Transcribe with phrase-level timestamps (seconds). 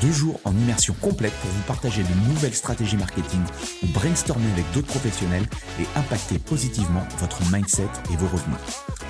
[0.00, 3.40] Deux jours en immersion complète pour vous partager de nouvelles stratégies marketing
[3.82, 5.46] ou brainstormer avec d'autres professionnels
[5.80, 8.58] et impacter positivement votre mindset et vos revenus.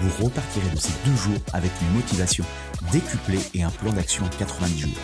[0.01, 2.45] Vous repartirez de ces deux jours avec une motivation
[2.91, 4.99] décuplée et un plan d'action en 90 jours.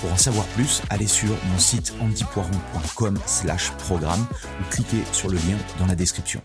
[0.00, 4.26] Pour en savoir plus, allez sur mon site antipoiron.com slash programme
[4.60, 6.40] ou cliquez sur le lien dans la description.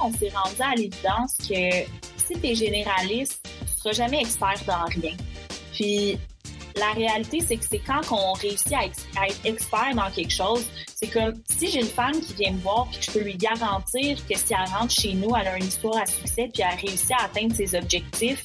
[0.00, 1.84] On s'est rendu à l'évidence que
[2.16, 5.14] si tu es généraliste, tu ne seras jamais expert dans rien.
[5.72, 6.18] Puis
[6.76, 11.08] la réalité, c'est que c'est quand on réussit à, être expert dans quelque chose, c'est
[11.08, 14.16] comme si j'ai une femme qui vient me voir puis que je peux lui garantir
[14.26, 17.12] que si elle rentre chez nous, elle a une histoire à succès puis elle réussit
[17.12, 18.42] à atteindre ses objectifs,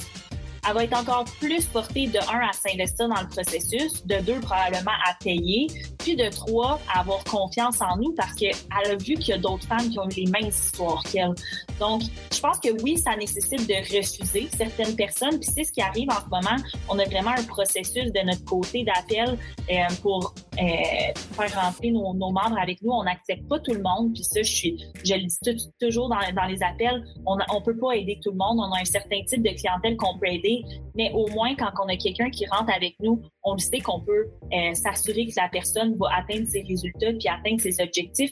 [0.67, 4.39] elle va être encore plus portée de un à s'investir dans le processus, de deux
[4.41, 9.15] probablement à payer, puis de trois à avoir confiance en nous parce qu'elle a vu
[9.15, 11.33] qu'il y a d'autres femmes qui ont eu les mêmes histoires qu'elle.
[11.79, 12.01] Donc,
[12.33, 16.09] je pense que oui, ça nécessite de refuser certaines personnes, puis c'est ce qui arrive
[16.09, 16.63] en ce moment.
[16.89, 19.37] On a vraiment un processus de notre côté d'appel
[19.69, 20.63] euh, pour euh,
[21.33, 22.91] faire rentrer nos, membres avec nous.
[22.91, 26.61] On n'accepte pas tout le monde, puis ça, je le dis toujours dans, dans les
[26.63, 28.59] appels, on ne peut pas aider tout le monde.
[28.59, 30.56] On a un certain type de clientèle qu'on peut aider
[30.95, 34.27] mais au moins quand on a quelqu'un qui rentre avec nous, on sait qu'on peut
[34.53, 38.31] euh, s'assurer que la personne va atteindre ses résultats puis atteindre ses objectifs.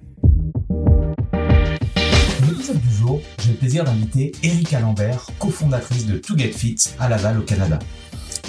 [2.73, 7.39] Du jour, j'ai le plaisir d'inviter Erika Lambert, cofondatrice de To Get Fit à Laval
[7.39, 7.79] au Canada.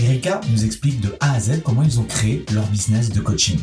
[0.01, 3.59] Erika nous explique de A à Z comment ils ont créé leur business de coaching.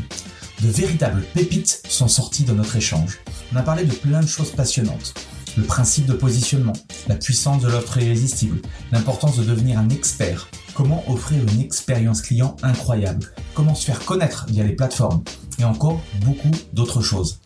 [0.62, 3.20] De véritables pépites sont sorties dans notre échange.
[3.54, 5.14] On a parlé de plein de choses passionnantes
[5.58, 6.74] le principe de positionnement,
[7.08, 12.56] la puissance de l'offre irrésistible, l'importance de devenir un expert, comment offrir une expérience client
[12.64, 15.24] incroyable, comment se faire connaître via les plateformes,
[15.60, 17.40] et encore beaucoup d'autres choses.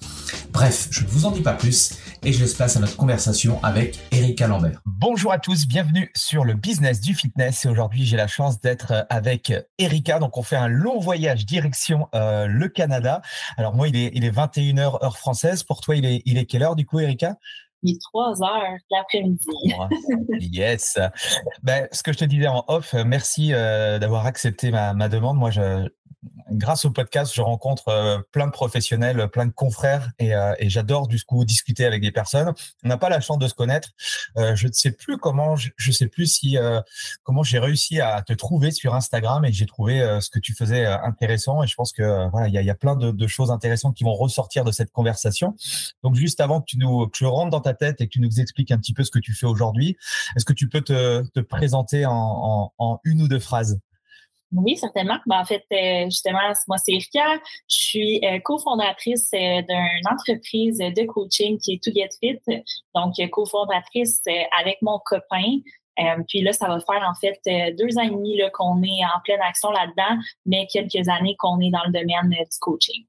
[0.52, 1.94] Bref, je ne vous en dis pas plus
[2.26, 4.82] et je laisse place à notre conversation avec Erika Lambert.
[4.86, 9.06] Bonjour à tous, bienvenue sur le business du fitness et aujourd'hui j'ai la chance d'être
[9.10, 10.20] avec Erika.
[10.20, 13.22] Donc on fait un long voyage direction euh, le Canada.
[13.58, 16.46] Alors moi il est, il est 21h heure française, pour toi il est, il est
[16.46, 17.36] quelle heure du coup Erika?
[17.86, 19.46] Il est 3 heures l'après-midi.
[20.40, 20.98] yes.
[21.64, 25.38] Ben, ce que je te disais en off, merci euh, d'avoir accepté ma, ma demande.
[25.38, 25.90] Moi, je,
[26.54, 31.08] grâce au podcast, je rencontre euh, plein de professionnels, plein de confrères euh, et, j'adore
[31.08, 32.54] du coup discuter avec des personnes.
[32.84, 33.90] On n'a pas la chance de se connaître.
[34.38, 36.58] Euh, je ne sais plus comment, je, ne sais plus si
[37.24, 40.86] comment j'ai réussi à te trouver sur Instagram et j'ai trouvé ce que tu faisais
[40.86, 44.14] intéressant et je pense que voilà il y a, plein de, choses intéressantes qui vont
[44.14, 45.56] ressortir de cette conversation.
[46.04, 48.20] Donc juste avant que tu nous que je rentre dans ta tête et que tu
[48.20, 49.98] nous expliques un petit peu ce que tu fais aujourd'hui,
[50.36, 53.80] est-ce que tu peux te, présenter en une ou deux phrases?
[54.56, 55.18] Oui, certainement.
[55.26, 57.26] Ben, en fait, euh, justement, moi, c'est Erika.
[57.68, 62.40] Je suis euh, cofondatrice euh, d'une entreprise de coaching qui est To Get Fit.
[62.94, 64.22] Donc, cofondatrice
[64.60, 65.60] avec mon copain.
[66.28, 67.40] puis là, ça va faire en fait
[67.76, 71.72] deux ans et demi qu'on est en pleine action là-dedans, mais quelques années qu'on est
[71.72, 73.06] dans le domaine du coaching.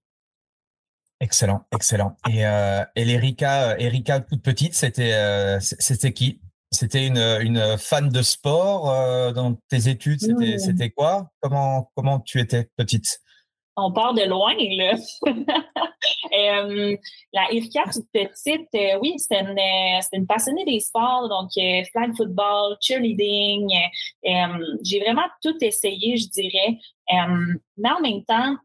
[1.20, 2.16] Excellent, excellent.
[2.28, 6.40] Et, l'Erika, Erika toute petite, c'était c'était qui?
[6.74, 10.20] C'était une, une, fan de sport euh, dans tes études.
[10.20, 11.30] C'était, c'était quoi?
[11.40, 13.20] Comment comment tu étais petite?
[13.76, 14.94] On part de loin là.
[16.32, 16.96] euh,
[17.32, 19.58] la Erika toute petite, euh, oui, c'était une,
[20.12, 21.50] une, passionnée des sports, donc
[21.90, 23.68] flag football, cheerleading.
[24.84, 26.78] j'ai vraiment tout essayé, je dirais.
[27.76, 28.56] mais en même temps,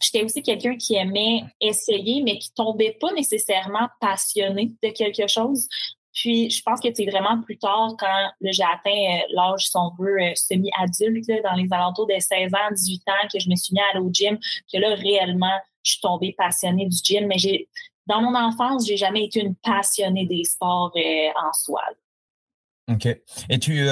[0.00, 5.68] j'étais aussi quelqu'un qui aimait essayer, mais qui tombait pas nécessairement passionné de quelque chose.
[6.16, 9.92] Puis, je pense que c'est vraiment plus tard, quand j'ai atteint euh, l'âge, si on
[9.98, 13.74] veut, euh, semi-adulte, dans les alentours de 16 ans, 18 ans, que je me suis
[13.74, 14.38] mis à aller au gym,
[14.72, 17.26] que là, réellement, je suis tombée passionnée du gym.
[17.26, 17.68] Mais j'ai,
[18.06, 21.82] dans mon enfance, j'ai jamais été une passionnée des sports euh, en soi.
[22.90, 23.06] OK.
[23.50, 23.86] Et tu,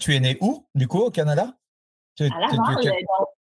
[0.00, 1.54] tu es né où, du coup, au Canada?
[2.18, 2.94] à Laval.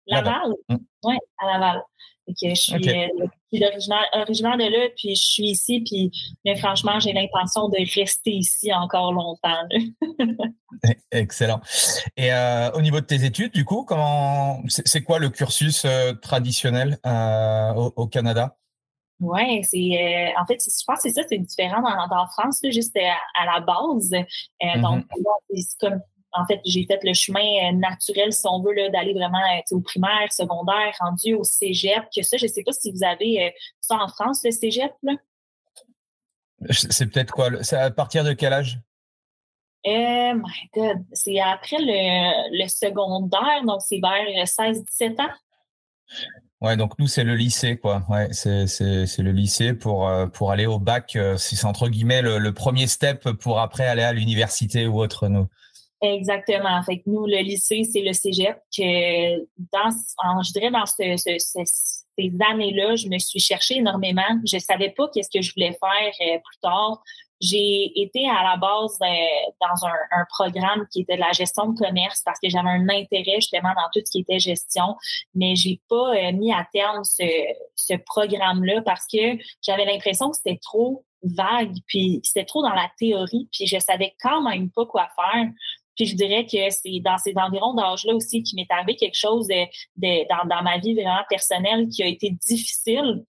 [0.06, 0.54] Laval.
[0.70, 0.76] Mmh.
[1.04, 1.84] Oui, à Laval.
[2.28, 2.74] Je suis,
[4.14, 6.12] originaire, de là, puis je suis ici, puis
[6.46, 9.64] mais franchement, j'ai l'intention de rester ici encore longtemps.
[10.86, 11.62] E, excellent.
[12.16, 16.14] Et euh, au niveau de tes études, du coup, comment c'est quoi le cursus euh,
[16.14, 18.58] traditionnel euh, au, Canada?
[19.20, 23.46] Oui, c'est en fait, je pense que c'est ça, c'est différent dans, France, juste à,
[23.46, 24.12] la base.
[24.62, 24.82] Mm-hmm.
[24.82, 25.06] Donc,
[25.56, 26.02] c'est comme
[26.38, 29.82] en fait, j'ai fait le chemin euh, naturel, si on veut, d'aller vraiment euh, au
[29.82, 32.04] primaire, secondaire, rendu au cégep.
[32.16, 33.50] Que ça, je ne sais pas si vous avez euh,
[33.82, 34.92] ça en France, le cégep.
[36.70, 37.50] C'est peut-être quoi?
[37.64, 38.80] C'est à partir de quel âge?
[39.84, 45.30] Eh my God, c'est après le, secondaire, donc c'est vers 16-17 ans.
[46.60, 48.04] Ouais, donc nous, c'est le lycée, quoi.
[48.10, 51.18] Ouais, c'est, le lycée pour, pour aller au bac.
[51.38, 55.48] C'est entre guillemets le, le, premier step pour après aller à l'université ou autre, nous.
[56.02, 56.82] Exactement.
[56.84, 58.58] Fait que nous, le lycée, c'est le cégep.
[58.76, 59.40] Que
[59.72, 64.40] dans, je dirais dans ce, ces années-là, je me suis cherchée énormément.
[64.46, 67.02] Je savais pas qu'est-ce que je voulais faire euh, plus tard.
[67.40, 71.72] J'ai été à la base euh, dans un, un, programme qui était de la gestion
[71.72, 74.96] de commerce parce que j'avais un intérêt justement dans tout ce qui était gestion,
[75.36, 77.24] mais j'ai pas euh, mis à terme ce,
[77.76, 82.90] ce programme-là parce que j'avais l'impression que c'était trop vague, puis c'était trop dans la
[82.98, 85.46] théorie, puis je savais quand même pas quoi faire.
[85.98, 89.48] Puis je dirais que c'est dans ces environs d'âge-là aussi qu'il m'est arrivé quelque chose
[89.48, 89.66] de,
[89.98, 93.26] de dans, dans, ma vie vraiment personnelle qui a été difficile.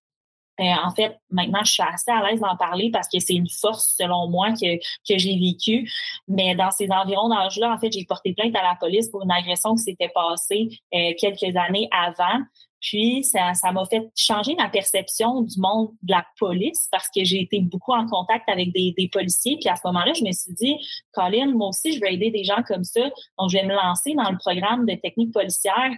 [0.61, 3.49] Euh, en fait, maintenant, je suis assez à l'aise d'en parler parce que c'est une
[3.49, 4.77] force, selon moi, que,
[5.09, 5.89] que j'ai vécue.
[6.27, 9.31] Mais dans ces environs d'âge-là, en fait, j'ai porté plainte à la police pour une
[9.31, 12.43] agression qui s'était passée euh, quelques années avant.
[12.81, 17.43] Puis, ça, m'a fait changer ma perception du monde de la police parce que j'ai
[17.43, 19.59] été beaucoup en contact avec des, des policiers.
[19.61, 20.77] Puis à ce moment-là, je me suis dit,
[21.13, 23.03] Colin, moi aussi, je veux aider des gens comme ça.
[23.39, 25.91] Donc, je vais me lancer dans le programme de technique policière.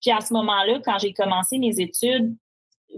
[0.00, 2.34] Puis à ce moment-là, quand j'ai commencé mes études,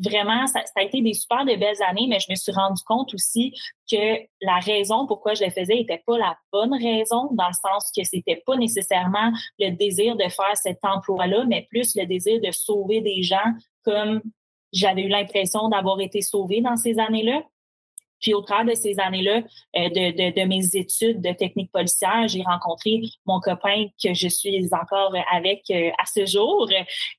[0.00, 3.12] vraiment, ça, a été des super de belles années, mais je me suis rendu compte
[3.14, 3.52] aussi
[3.90, 7.90] que la raison pourquoi je le faisais n'était pas la bonne raison, dans le sens
[7.96, 12.50] que c'était pas nécessairement le désir de faire cet emploi-là, mais plus le désir de
[12.50, 13.52] sauver des gens
[13.84, 14.22] comme
[14.72, 17.42] j'avais eu l'impression d'avoir été sauvée dans ces années-là.
[18.22, 19.42] Puis au travers de ces années-là,
[19.76, 24.28] euh, de, de, de, mes études de technique policière, j'ai rencontré mon copain que je
[24.28, 26.70] suis encore avec euh, à ce jour.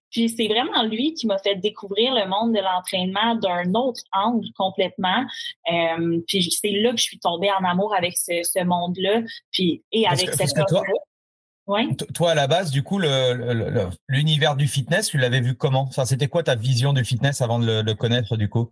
[0.09, 4.47] Puis c'est vraiment lui qui m'a fait découvrir le monde de l'entraînement d'un autre angle
[4.57, 5.25] complètement.
[5.71, 9.21] Euh, puis c'est là que je suis tombée en amour avec ce, ce monde-là,
[9.51, 10.83] puis et avec cette toi,
[11.67, 11.87] ouais.
[12.13, 12.99] toi, à la base, du coup,
[14.07, 15.81] l'univers du fitness, tu l'avais vu comment?
[15.81, 18.69] Enfin, c'était quoi ta vision du fitness avant de le, le connaître, du coup?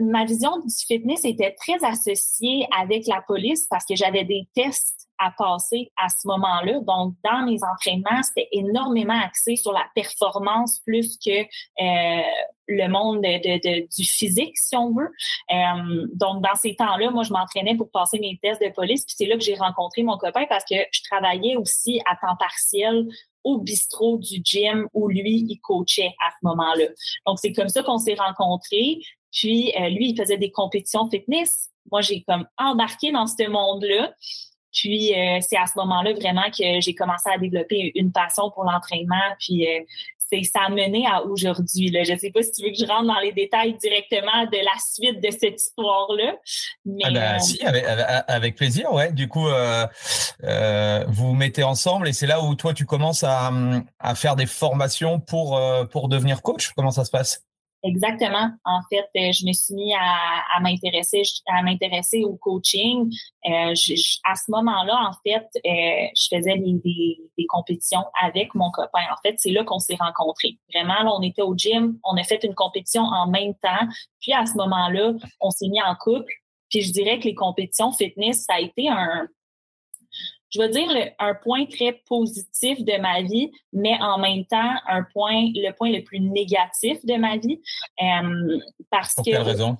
[0.00, 5.00] Ma vision du fitness était très associée avec la police parce que j'avais des tests
[5.20, 6.80] à passer à ce moment-là.
[6.80, 12.22] Donc, dans mes entraînements, c'était énormément axé sur la performance plus que euh,
[12.68, 15.10] le monde de, du physique, si on veut.
[15.52, 19.04] Euh, donc, dans ces temps-là, moi, je m'entraînais pour passer mes tests de police.
[19.04, 22.36] Puis c'est là que j'ai rencontré mon copain parce que je travaillais aussi à temps
[22.36, 23.06] partiel
[23.44, 26.86] au bistrot du gym où lui, il coachait à ce moment-là.
[27.26, 29.00] Donc, c'est comme ça qu'on s'est rencontrés.
[29.32, 31.70] Puis, euh, lui, il faisait des compétitions fitness.
[31.90, 34.12] Moi, j'ai comme embarqué dans ce monde-là.
[34.72, 38.64] Puis, euh, c'est à ce moment-là vraiment que j'ai commencé à développer une passion pour
[38.64, 39.16] l'entraînement.
[39.38, 39.80] Puis, euh,
[40.18, 41.92] c'est ça a mené à aujourd'hui.
[42.04, 44.58] Je ne sais pas si tu veux que je rentre dans les détails directement de
[44.58, 46.36] la suite de cette histoire-là.
[46.84, 47.60] Mais, ah ben, si,
[48.28, 49.10] avec, plaisir, ouais.
[49.10, 53.50] Du coup, vous vous mettez ensemble et c'est là où toi, tu commences à,
[53.98, 55.60] à faire des formations pour,
[55.90, 56.70] pour devenir coach.
[56.76, 57.44] Comment ça se passe?
[57.82, 58.50] Exactement.
[58.64, 63.10] En fait, euh, je me suis mis à, m'intéresser à m'intéresser au coaching.
[63.46, 63.72] Euh,
[64.24, 69.04] à ce moment-là, en fait, euh, je faisais des, des, des, compétitions avec mon copain.
[69.10, 70.58] En fait, c'est là qu'on s'est rencontrés.
[70.74, 73.88] Vraiment, là, on était au gym, on a fait une compétition en même temps.
[74.20, 76.32] Puis à ce moment-là, on s'est mis en couple.
[76.68, 79.26] Puis je dirais que les compétitions fitness, ça a été un,
[80.50, 85.04] je veux dire, un point très positif de ma vie, mais en même temps, un
[85.04, 87.60] point, le point le plus négatif de ma vie.
[88.02, 88.58] Euh,
[88.90, 89.76] parce Pour que, quelle raison?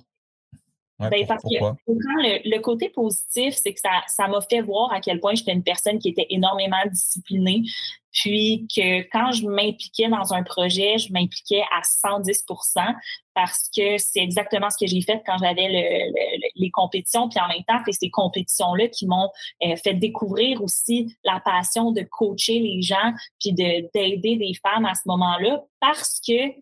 [0.99, 5.19] ben, parce que le, côté positif, c'est que ça, ça m'a fait voir à quel
[5.19, 7.63] point j'étais une personne qui était énormément disciplinée.
[8.11, 12.95] Puis que quand je m'impliquais dans un projet, je m'impliquais à 110%
[13.33, 17.47] parce que c'est exactement ce que j'ai fait quand j'avais le, les compétitions, puis en
[17.47, 19.29] même temps, c'est ces compétitions-là qui m'ont
[19.63, 24.95] euh, fait découvrir aussi la passion de coacher les gens, puis d'aider des femmes à
[24.95, 26.53] ce moment-là, parce que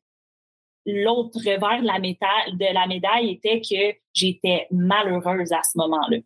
[0.85, 6.17] l'autre revers de la, médaille, de la médaille était que j'étais malheureuse à ce moment-là.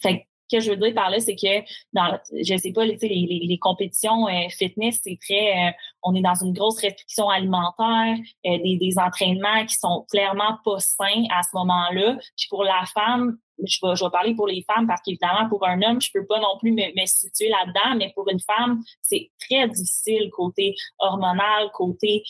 [0.00, 3.46] Fait que je veux dire par là, c'est que dans, je sais pas, les, les,
[3.46, 5.70] les compétitions euh, fitness, c'est très, euh,
[6.02, 10.78] on est dans une grosse restriction alimentaire, euh, des, des entraînements qui sont clairement pas
[10.78, 12.16] sains à ce moment-là.
[12.36, 15.66] Puis pour la femme, je vais, je vais parler pour les femmes parce qu'évidemment, pour
[15.66, 18.82] un homme, je peux pas non plus me, me situer là-dedans, mais pour une femme,
[19.02, 22.22] c'est très difficile côté hormonal, côté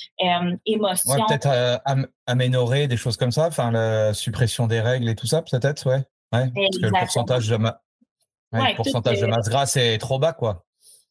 [0.64, 1.12] émotion.
[1.12, 1.80] Ouais, peut-être
[2.26, 6.02] aménorer des choses comme ça, enfin la suppression des règles et tout ça, peut-être, ouais.
[6.32, 7.80] ouais parce que le pourcentage de ma
[8.52, 10.64] le pourcentage de masse grasse est trop bas, quoi.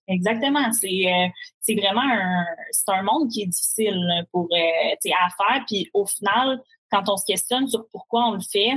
[0.07, 0.71] Exactement.
[0.71, 1.27] C'est euh,
[1.59, 5.65] c'est vraiment un c'est un monde qui est difficile pour euh, à faire.
[5.67, 8.73] Puis au final, quand on se questionne sur pourquoi on le fait,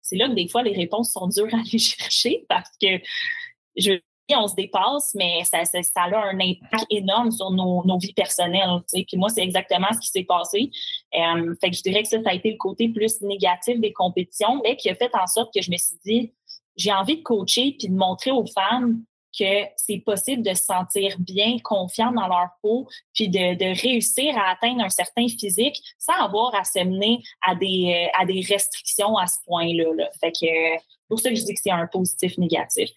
[0.00, 3.00] c'est là que des fois les réponses sont dures à aller chercher parce que
[3.76, 4.00] je
[4.32, 8.14] on se dépasse, mais ça, ça, ça, a un impact énorme sur nos, nos vies
[8.14, 8.80] personnelles.
[8.90, 10.70] Puis moi, c'est exactement ce qui s'est passé.
[11.14, 13.92] Euh, fait que je dirais que ça, ça a été le côté plus négatif des
[13.92, 16.32] compétitions, mais qui a fait en sorte que je me suis dit,
[16.76, 19.02] j'ai envie de coacher puis de montrer aux femmes
[19.38, 24.52] que c'est possible de se sentir bien, confiant dans leur peau, puis de, réussir à
[24.52, 29.16] atteindre un certain physique sans avoir à se mener à des, euh, à des restrictions
[29.16, 29.92] à ce point-là.
[29.96, 30.10] Là.
[30.20, 32.90] Fait que pour ça je dis que c'est un positif négatif.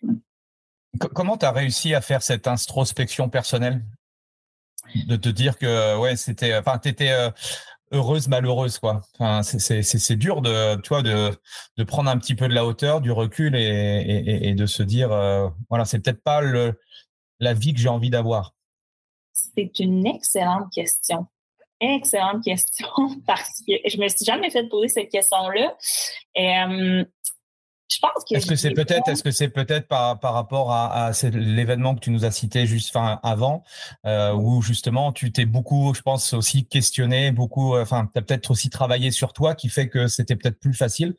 [1.14, 3.84] Comment tu as réussi à faire cette introspection personnelle?
[5.08, 7.32] De te dire que ouais, c'était enfin euh,
[7.92, 9.02] heureuse malheureuse quoi.
[9.20, 11.38] Enfin, c'est dur de de
[11.78, 14.84] de prendre un petit peu de la hauteur, du recul et, et, et de se
[14.84, 16.80] dire euh, voilà c'est peut-être pas le
[17.40, 18.54] la vie que j'ai envie d'avoir.
[19.34, 21.28] C'est une excellente question.
[21.80, 22.88] Excellente question
[23.28, 25.76] parce que je me suis jamais fait poser cette question-là.
[26.38, 27.06] Euh,
[27.90, 28.36] je pense que.
[28.36, 32.02] Est-ce que c'est peut-être, est-ce que c'est peut-être par, par rapport à, à l'événement que
[32.02, 33.64] tu nous as cité juste avant,
[34.06, 38.22] euh, où justement tu t'es beaucoup, je pense aussi questionné, beaucoup, euh, enfin, tu as
[38.22, 41.16] peut-être aussi travaillé sur toi, qui fait que c'était peut-être plus facile?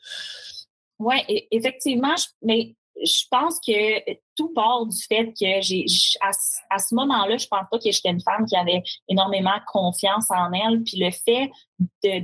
[0.99, 2.75] Ouais, effectivement, mais
[3.05, 5.85] je pense que tout part du fait que j'ai
[6.21, 10.53] à, ce moment-là, je pense pas que j'étais une femme qui avait énormément confiance en
[10.53, 11.51] elle, puis le fait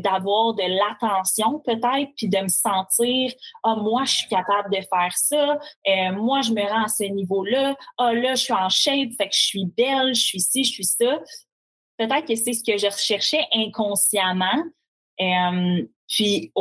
[0.03, 5.13] d'avoir de, l'attention peut-être, puis de me sentir ah moi je suis capable de faire
[5.15, 9.11] ça, euh, moi je me rends à ce niveau-là, ah là je suis en shape,
[9.17, 11.19] fait que je suis belle, je suis ci, je suis ça.
[11.97, 14.65] Peut-être que c'est ce que je recherchais inconsciemment.
[15.21, 16.53] Euh, puis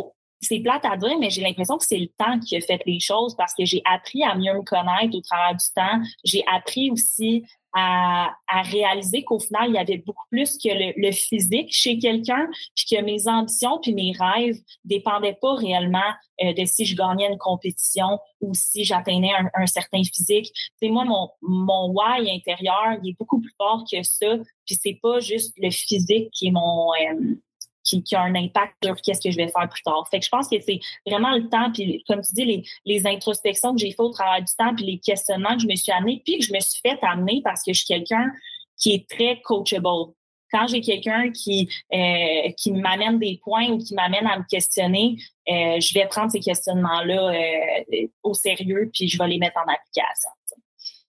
[0.44, 3.00] c'est plate à dire, mais j'ai l'impression que c'est le temps qui a fait les
[3.00, 6.02] choses parce que j'ai appris à mieux me connaître au travers du temps.
[6.24, 8.36] J'ai appris aussi à,
[8.72, 13.02] réaliser qu'au final, il y avait beaucoup plus que le, physique chez quelqu'un, puis que
[13.02, 16.00] mes ambitions puis mes rêves dépendaient pas réellement
[16.44, 20.52] euh, de si je gagnais une compétition ou si j'atteignais un, certain physique.
[20.80, 24.38] C'est moi mon mon why intérieur, il est beaucoup plus fort que ça.
[24.66, 27.36] Puis c'est pas juste le physique qui est mon euh,
[27.84, 30.08] qui, a un impact sur qu'est-ce que je vais faire plus tard.
[30.10, 33.08] Fait que je pense que c'est vraiment le temps, puis comme tu dis, les, les
[33.08, 35.92] introspections que j'ai fait au travail du temps, puis les questionnements que je me suis
[35.92, 38.32] amené, puis que je me suis fait amener parce que je suis quelqu'un
[38.78, 40.14] qui est très coachable.
[40.52, 45.16] Quand j'ai quelqu'un qui euh, qui m'amène des points ou qui m'amène à me questionner,
[45.50, 49.72] euh, je vais prendre ces questionnements-là euh, au sérieux, puis je vais les mettre en
[49.72, 50.30] application.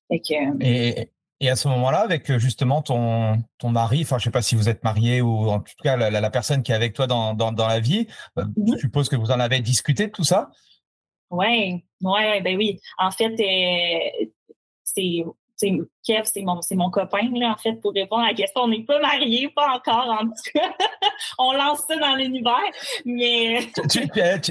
[0.08, 1.04] Fait que,
[1.40, 4.54] et à ce moment-là, avec euh, justement ton, ton mari, enfin, je sais pas si
[4.54, 7.34] vous êtes marié ou en tout cas la, la personne qui est avec toi dans,
[7.34, 8.06] dans, dans la vie,
[8.38, 10.50] euh, je suppose que vous en avez discuté de tout ça?
[11.30, 12.80] Oui, ouais, ben oui.
[12.98, 14.26] En fait, euh,
[14.84, 15.24] c'est
[16.06, 18.62] Kev, c'est mon, c'est mon copain, là, en fait, pour répondre à la question.
[18.62, 20.72] On n'est pas mariés, pas encore, en tout cas.
[21.38, 22.60] on lance ça dans l'univers,
[23.04, 23.60] mais...
[23.90, 24.08] tu,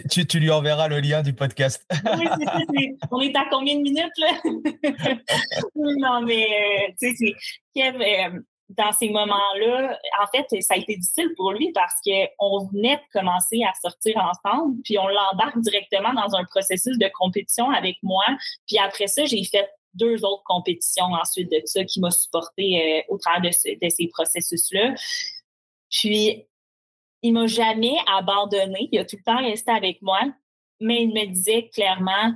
[0.09, 1.85] tu, tu, lui enverras le lien du podcast.
[2.17, 4.31] oui, c'est, on est à combien de minutes, là?
[5.75, 7.33] non, mais, euh, tu sais, c'est...
[7.75, 8.39] Kev, euh,
[8.69, 13.19] dans ces moments-là, en fait, ça a été difficile pour lui parce qu'on venait de
[13.19, 18.25] commencer à sortir ensemble, puis on l'embarque directement dans un processus de compétition avec moi.
[18.67, 23.13] Puis après ça, j'ai fait deux autres compétitions ensuite de ça qui m'a supporté euh,
[23.13, 24.95] au travers de, ces processus-là.
[25.89, 26.45] Puis,
[27.21, 28.89] il m'a jamais abandonné.
[28.91, 30.19] Il a tout le temps resté avec moi,
[30.79, 32.33] mais il me disait clairement,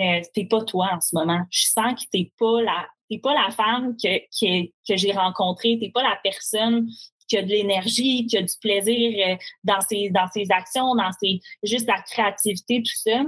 [0.00, 1.42] euh, t'es pas toi en ce moment.
[1.50, 2.88] Je sens que t'es pas la,
[3.22, 5.78] pas la femme que, que, que j'ai rencontrée.
[5.78, 6.88] T'es pas la personne
[7.28, 11.40] qui a de l'énergie, qui a du plaisir euh, dans ses, dans actions, dans ses,
[11.62, 13.22] juste la créativité, tout ça.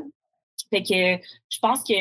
[0.72, 1.92] Fait que je pense que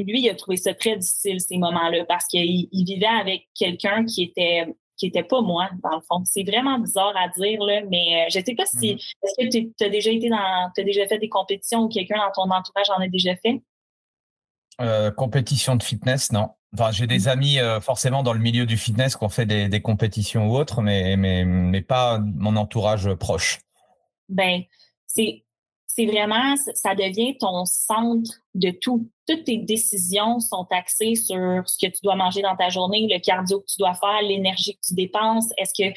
[0.00, 4.22] lui, il a trouvé ça très difficile, ces moments-là, parce qu'il vivait avec quelqu'un qui
[4.22, 6.22] était qui était pas moi, dans le fond.
[6.24, 8.94] C'est vraiment bizarre à dire, là, mais euh, je sais pas si.
[8.94, 9.14] Mm-hmm.
[9.22, 10.70] Est-ce que tu as déjà été dans.
[10.74, 13.62] Tu as déjà fait des compétitions ou quelqu'un dans ton entourage en a déjà fait?
[14.80, 16.50] Euh, compétition de fitness, non.
[16.72, 17.28] Enfin, j'ai des mm-hmm.
[17.28, 20.56] amis euh, forcément dans le milieu du fitness qui ont fait des, des compétitions ou
[20.56, 23.60] autres, mais, mais, mais pas mon entourage proche.
[24.28, 24.62] Ben,
[25.06, 25.44] c'est
[25.96, 29.10] c'est vraiment, ça devient ton centre de tout.
[29.26, 33.18] Toutes tes décisions sont axées sur ce que tu dois manger dans ta journée, le
[33.18, 35.48] cardio que tu dois faire, l'énergie que tu dépenses.
[35.56, 35.94] Est-ce que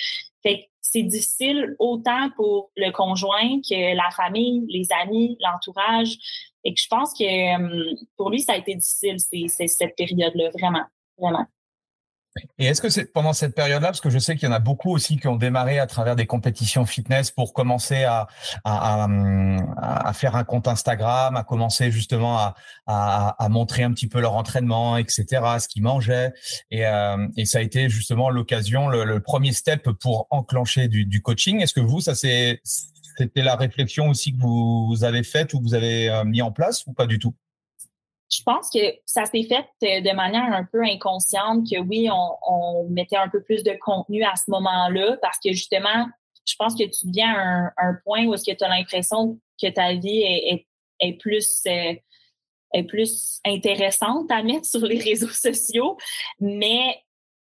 [0.82, 6.16] c'est difficile autant pour le conjoint que la famille, les amis, l'entourage.
[6.64, 10.50] Et que je pense que hum, pour lui, ça a été difficile, c'est cette période-là,
[10.52, 10.86] vraiment,
[11.18, 11.46] vraiment.
[12.58, 14.60] Et est-ce que c'est pendant cette période-là, parce que je sais qu'il y en a
[14.60, 18.28] beaucoup aussi qui ont démarré à travers des compétitions fitness pour commencer à,
[18.64, 19.08] à,
[19.78, 22.56] à, faire un compte Instagram, à commencer justement à,
[22.86, 25.26] à, montrer un petit peu leur entraînement, etc.,
[25.60, 26.32] ce qu'ils mangeaient.
[26.70, 31.62] Et, euh, et, ça a été justement l'occasion, le, premier step pour enclencher du, coaching.
[31.62, 32.62] Est-ce que vous, ça c'est
[33.18, 36.52] c'était la réflexion aussi que vous avez faite ou que vous avez euh, mis en
[36.52, 37.36] place ou pas du tout?
[38.30, 42.88] Je pense que ça s'est fait euh, de manière un peu inconsciente, que oui, on,
[42.90, 46.08] mettait un peu plus de contenu à ce moment-là, parce que justement,
[46.46, 47.34] je pense que tu viens
[47.78, 50.68] à un, point où est-ce que tu as l'impression que ta vie est,
[51.00, 51.94] est, plus euh,
[52.74, 55.98] est plus intéressante à mettre sur les réseaux sociaux,
[56.40, 57.02] mais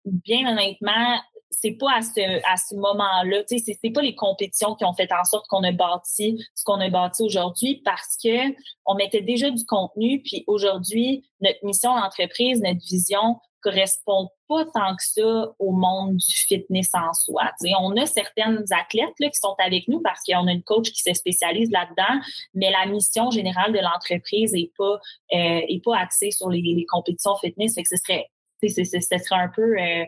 [0.05, 1.21] bien honnêtement,
[1.53, 4.95] c'est pas à ce, à ce moment-là, tu sais, c'est pas les compétitions qui ont
[4.95, 8.53] fait en sorte qu'on a bâti ce qu'on a bâti aujourd'hui parce que
[8.87, 14.97] on mettait déjà du contenu, puis aujourd'hui, notre mission d'entreprise, notre vision correspond pas tant
[14.97, 17.51] que ça au monde du fitness en soi.
[17.61, 20.91] sais, on a certaines athlètes là, qui sont avec nous parce qu'on a une coach
[20.91, 22.21] qui se spécialise là-dedans,
[22.55, 24.95] mais la mission générale de l'entreprise est pas
[25.35, 27.75] euh, est pas axée sur les, compétitions fitness.
[27.75, 28.27] Fait que ce serait
[28.63, 30.05] ce serait un peu euh,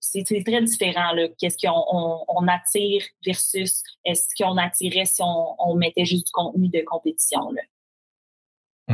[0.00, 6.26] c'est très différent, qu'est-ce qu'on on, attire versus ce qu'on attirait si on, mettait juste
[6.26, 7.50] du contenu de compétition.
[7.50, 7.62] Là.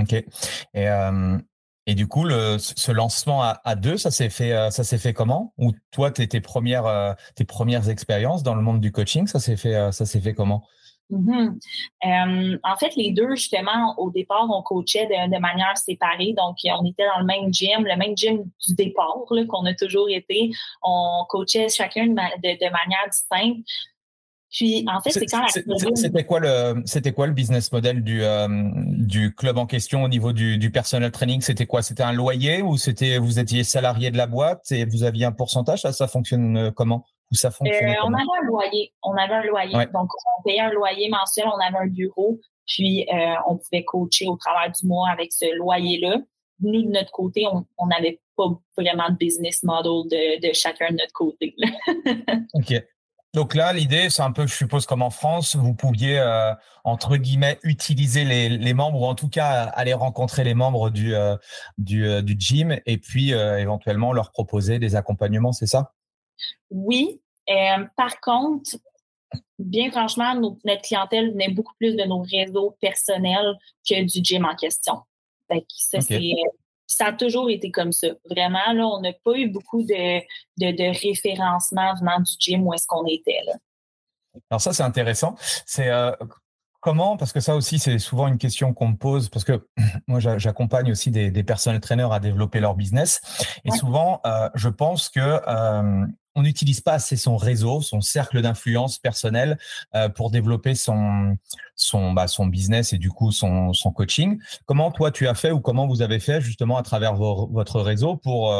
[0.00, 0.12] OK.
[0.12, 0.26] Et,
[0.88, 1.38] euh,
[1.86, 5.12] et du coup, le, ce lancement à, deux, ça s'est fait, euh, ça s'est fait
[5.12, 5.52] comment?
[5.58, 9.56] Ou toi, tes, tes premières, tes premières expériences dans le monde du coaching, ça s'est
[9.56, 10.64] fait, ça s'est fait comment?
[11.12, 11.58] Mm-hmm.
[12.06, 16.34] Euh, en fait, les deux, justement, au départ, on coachait de, manière séparée.
[16.36, 20.08] Donc, on était dans le même gym, le même gym du départ qu'on a toujours
[20.08, 20.50] été.
[20.82, 23.66] On coachait chacun de, manière distincte.
[24.50, 28.22] Puis, en fait, c'est quand la C'était quoi le c'était quoi le business model du
[28.22, 28.48] euh,
[28.86, 31.40] du club en question au niveau du, du personnel training?
[31.40, 31.80] C'était quoi?
[31.80, 35.32] C'était un loyer ou c'était vous étiez salarié de la boîte et vous aviez un
[35.32, 35.80] pourcentage?
[35.80, 36.70] Ça, ça fonctionne euh,
[37.36, 38.92] ça euh, on avait un loyer.
[39.02, 39.72] On avait un loyer.
[39.92, 44.26] Donc, on payait un loyer mensuel, on avait un bureau, puis euh, on pouvait coacher
[44.26, 46.18] au travers du mois avec ce loyer-là.
[46.60, 47.46] Nous, de notre côté,
[47.78, 48.44] on n'avait pas
[48.76, 50.08] vraiment de business model
[50.40, 51.56] de, chacun de notre côté.
[52.54, 52.84] OK.
[53.34, 56.52] Donc là, l'idée, c'est un peu, je suppose, comme en France, vous pouviez, euh,
[56.84, 61.14] entre guillemets, utiliser les, membres, ou en tout cas aller rencontrer les membres du,
[61.78, 65.92] du, du, gym, et puis éventuellement leur proposer des accompagnements, c'est ça?
[66.70, 67.20] Oui.
[67.50, 68.76] Euh, par contre,
[69.58, 73.54] bien franchement, notre clientèle venait beaucoup plus de nos réseaux personnels
[73.88, 75.00] que du gym en question.
[76.86, 78.08] ça, a toujours été comme ça.
[78.28, 80.20] Vraiment, là, on n'a pas eu beaucoup de,
[80.58, 83.40] de, référencement venant du gym où est-ce qu'on était.
[83.46, 83.54] Là.
[84.50, 85.34] Alors ça, c'est intéressant.
[85.66, 86.12] C'est euh,
[86.82, 87.16] Comment?
[87.16, 89.68] Parce que ça aussi, c'est souvent une question qu'on me pose, parce que
[90.08, 93.20] moi, j'accompagne aussi des, des personnels traîneurs à développer leur business.
[93.64, 98.42] Et souvent, euh, je pense que euh, on n'utilise pas assez son réseau, son cercle
[98.42, 99.58] d'influence personnel
[99.94, 101.36] euh, pour développer son
[101.76, 104.40] son bah, son business et du coup son son coaching.
[104.66, 108.16] Comment toi tu as fait ou comment vous avez fait justement à travers votre réseau
[108.16, 108.52] pour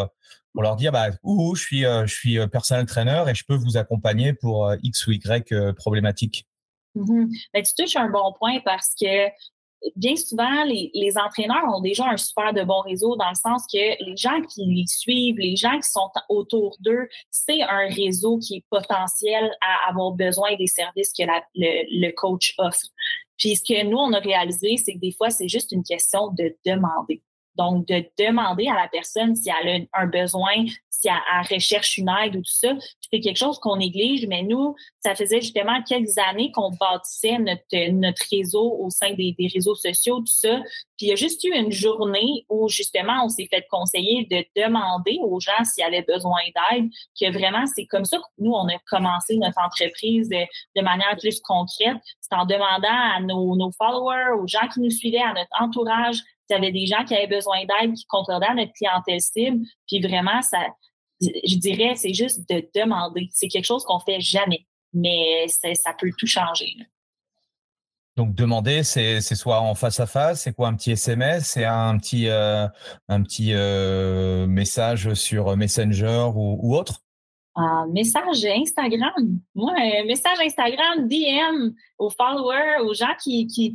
[0.53, 3.77] pour leur dire bah ouh, je suis je suis personnel trainer et je peux vous
[3.77, 6.47] accompagner pour x ou y problématique?
[6.95, 9.31] Mm tu touches un bon point parce que
[9.97, 13.65] bien souvent, les, les, entraîneurs ont déjà un super de bon réseau dans le sens
[13.73, 18.39] que les gens qui les suivent, les gens qui sont autour d'eux, c'est un réseau
[18.39, 22.87] qui est potentiel à avoir besoin des services que le, le, coach offre.
[23.39, 26.29] Puis ce que nous, on a réalisé, c'est que des fois, c'est juste une question
[26.29, 27.23] de demander.
[27.57, 30.65] Donc, de demander à la personne si elle a un besoin,
[31.03, 32.73] si elle, recherche une aide ou tout ça.
[33.11, 37.91] C'est quelque chose qu'on néglige, mais nous, ça faisait justement quelques années qu'on bâtissait notre,
[37.91, 40.61] notre réseau au sein des, réseaux sociaux, tout ça.
[40.97, 44.45] Puis il y a juste eu une journée où justement on s'est fait conseiller de
[44.61, 46.88] demander aux gens s'ils avaient besoin d'aide,
[47.21, 51.41] que vraiment c'est comme ça que nous on a commencé notre entreprise de, manière plus
[51.41, 51.97] concrète.
[52.21, 56.55] C'est en demandant à nos, followers, aux gens qui nous suivaient, à notre entourage, s'il
[56.57, 59.65] y avait des gens qui avaient besoin d'aide, qui concordaient à notre clientèle cible.
[59.87, 60.59] Puis vraiment, ça,
[61.23, 63.29] je dirais, c'est juste de demander.
[63.33, 66.75] C'est quelque chose qu'on fait jamais, mais ça peut tout changer.
[68.17, 71.97] Donc demander, c'est soit en face à face, c'est quoi un petit SMS, c'est un
[71.99, 72.69] petit euh,
[73.09, 77.02] un petit euh, message sur Messenger ou autre?
[77.88, 79.41] Message Instagram.
[79.55, 79.75] Moi,
[80.07, 83.75] message Instagram, DM aux followers, aux gens qui, qui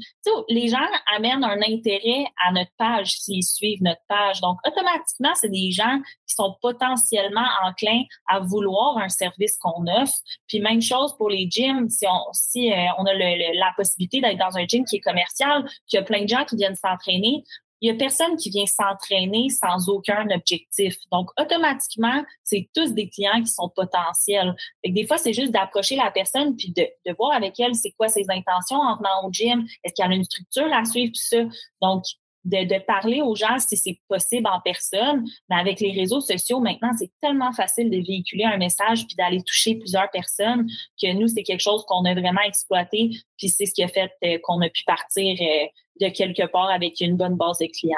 [0.50, 0.86] les gens
[1.16, 4.42] amènent un intérêt à notre page s'ils suivent notre page.
[4.42, 10.16] Donc, automatiquement, c'est des gens qui sont potentiellement enclins à vouloir un service qu'on offre.
[10.48, 11.90] Puis même chose pour les gyms.
[11.90, 15.66] Si on, si euh, on a la possibilité d'être dans un gym qui est commercial,
[15.88, 17.44] qu'il y a plein de gens qui viennent s'entraîner,
[17.82, 20.96] il y a personne qui vient s'entraîner sans aucun objectif.
[21.12, 24.56] Donc, automatiquement, c'est tous des clients qui sont potentiels.
[24.84, 27.92] Fait des fois, c'est juste d'approcher la personne puis de, de voir avec elle c'est
[27.92, 29.66] quoi ses intentions en venant au gym.
[29.84, 31.44] Est-ce qu'il y a une structure à suivre, tout ça?
[31.82, 32.04] Donc,
[32.48, 35.26] de, de, parler aux gens si c'est possible en personne.
[35.50, 39.44] Mais avec les réseaux sociaux, maintenant, c'est tellement facile de véhiculer un message puis d'aller
[39.44, 40.68] toucher plusieurs personnes
[41.02, 43.12] que nous, c'est quelque chose qu'on a vraiment exploité.
[43.38, 45.66] Puis c'est ce qui a fait euh, qu'on a pu partir euh,
[46.00, 47.98] de quelque part avec une bonne base de clients.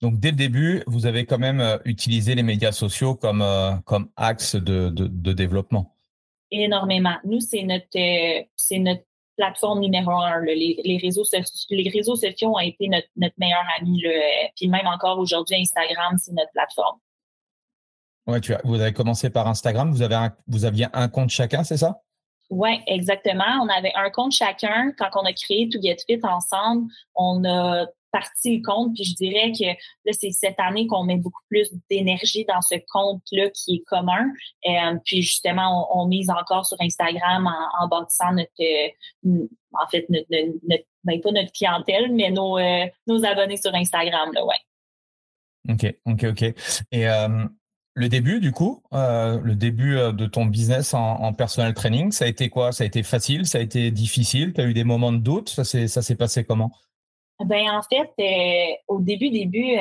[0.00, 3.44] Donc dès le début, vous avez quand même euh, utilisé les médias sociaux comme
[3.84, 5.96] comme axe de, de, de développement.
[6.50, 7.16] Énormément.
[7.24, 9.02] Nous, c'est notre c'est notre
[9.38, 10.40] plateforme numéro un.
[10.40, 11.24] Les, réseaux
[11.70, 14.02] les réseaux sociaux ont été notre, meilleur ami.
[14.56, 16.98] Puis même encore aujourd'hui, Instagram, c'est notre plateforme.
[18.26, 19.90] Ouais, tu vous avez commencé par Instagram.
[19.90, 22.02] Vous, avez vous aviez un compte chacun, c'est ça?
[22.50, 23.62] Oui, exactement.
[23.62, 24.92] On avait un compte chacun.
[24.98, 28.94] Quand on a créé To Get Fit ensemble, on a parti le compte.
[28.94, 32.76] Puis je dirais que là, c'est cette année qu'on met beaucoup plus d'énergie dans ce
[32.90, 34.30] compte-là qui est commun.
[34.66, 37.48] Euh, puis justement, on, mise encore sur Instagram
[37.80, 40.28] en, bâtissant notre, euh, en fait, notre,
[40.66, 44.56] notre, ben, pas notre clientèle, mais nos, euh, nos abonnés sur Instagram, là, ouais.
[45.70, 46.42] OK, OK, OK.
[46.92, 47.06] Et
[47.98, 52.28] le début, du coup, le début de ton business en, en, personal training, ça a
[52.28, 52.72] été quoi?
[52.72, 54.52] Ça a été facile Ça a été difficile?
[54.52, 55.48] Tu as eu des moments de doute?
[55.48, 56.70] Ça s'est passé comment?
[57.44, 59.80] Ben en fait, euh, au début, début, euh,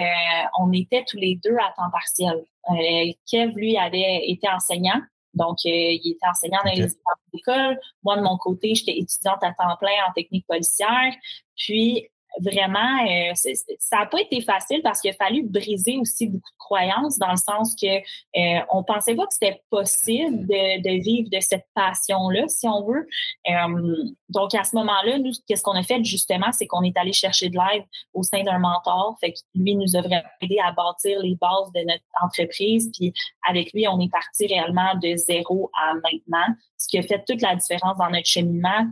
[0.59, 2.45] on était tous les deux à temps partiel.
[2.69, 5.01] Euh, Kev, lui, avait été enseignant,
[5.33, 6.91] donc il était enseignant dans les
[7.33, 7.79] écoles.
[8.03, 11.13] Moi, de mon côté, j'étais étudiante à temps plein en technique policière.
[11.55, 12.07] Puis
[12.39, 13.33] vraiment, euh,
[13.79, 17.31] ça n'a pas été facile parce qu'il a fallu briser aussi beaucoup de croyances dans
[17.31, 21.65] le sens que euh, on pensait pas que c'était possible de, de, vivre de cette
[21.73, 23.07] passion-là, si on veut.
[23.49, 27.13] Euh, donc à ce moment-là, nous, qu'est-ce qu'on a fait justement, c'est qu'on est allé
[27.13, 29.17] chercher de l'aide au sein d'un mentor.
[29.19, 32.91] Fait que lui nous a vraiment aidé à bâtir les bases de notre entreprise.
[32.97, 33.13] Puis
[33.47, 37.41] avec lui, on est parti réellement de zéro à maintenant, ce qui a fait toute
[37.41, 38.87] la différence dans notre cheminement.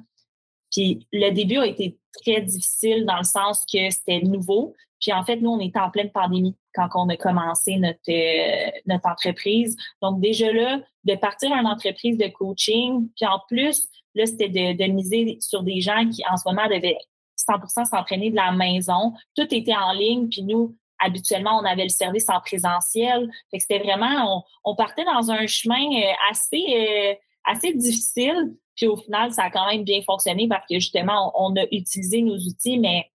[0.75, 4.73] Puis le début a été très difficile dans le sens que c'était nouveau.
[4.99, 8.71] Puis en fait, nous, on était en pleine pandémie quand on a commencé notre, euh,
[8.85, 9.77] notre entreprise.
[10.01, 14.49] Donc déjà là, de partir à une entreprise de coaching, puis en plus, là, c'était
[14.49, 16.97] de, miser sur des gens qui en ce moment devaient
[17.37, 19.13] 100% s'entraîner de la maison.
[19.35, 23.29] Tout était en ligne, puis nous, habituellement, on avait le service en présentiel.
[23.51, 27.13] Fait que c'était vraiment, on, on, partait dans un chemin euh, assez, euh,
[27.45, 28.55] assez difficile.
[28.75, 32.21] Puis au final, ça a quand même bien fonctionné parce que justement, on, a utilisé
[32.21, 33.09] nos outils, mais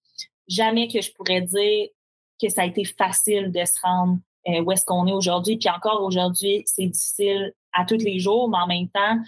[0.48, 1.88] jamais que je pourrais dire
[2.42, 5.58] que ça a été facile de se rendre euh, où est-ce qu'on est aujourd'hui.
[5.58, 9.20] Puis encore aujourd'hui, c'est difficile à tous les jours, mais en même temps,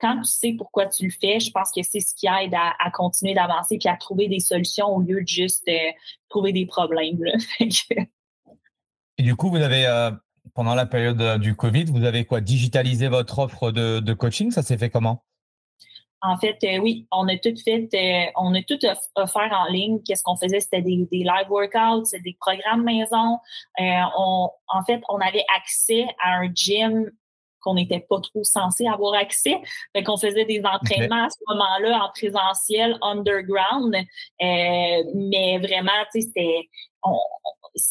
[0.00, 2.90] quand tu sais pourquoi tu le fais, je pense que c'est ce qui aide à,
[2.92, 5.90] continuer d'avancer puis à trouver des solutions au lieu de juste euh,
[6.28, 7.18] trouver des problèmes.
[9.16, 10.10] Du coup, vous avez, euh,
[10.54, 12.40] pendant la période du COVID, vous avez quoi?
[12.40, 14.50] Digitalisé votre offre de coaching?
[14.50, 15.22] Ça s'est fait comment?
[16.24, 18.78] En fait, euh, oui, on a tout fait, euh, on a tout
[19.14, 20.00] offert en ligne.
[20.02, 20.60] Qu'est-ce qu'on faisait?
[20.60, 23.38] C'était des, des, live workouts, c'était des programmes maison.
[23.78, 27.10] Euh, on, en fait, on avait accès à un gym
[27.64, 29.60] qu'on n'était pas trop censé avoir accès.
[29.94, 33.94] Fait qu'on faisait des entraînements à ce moment-là en présentiel, underground.
[34.40, 36.68] mais vraiment, tu sais, c'était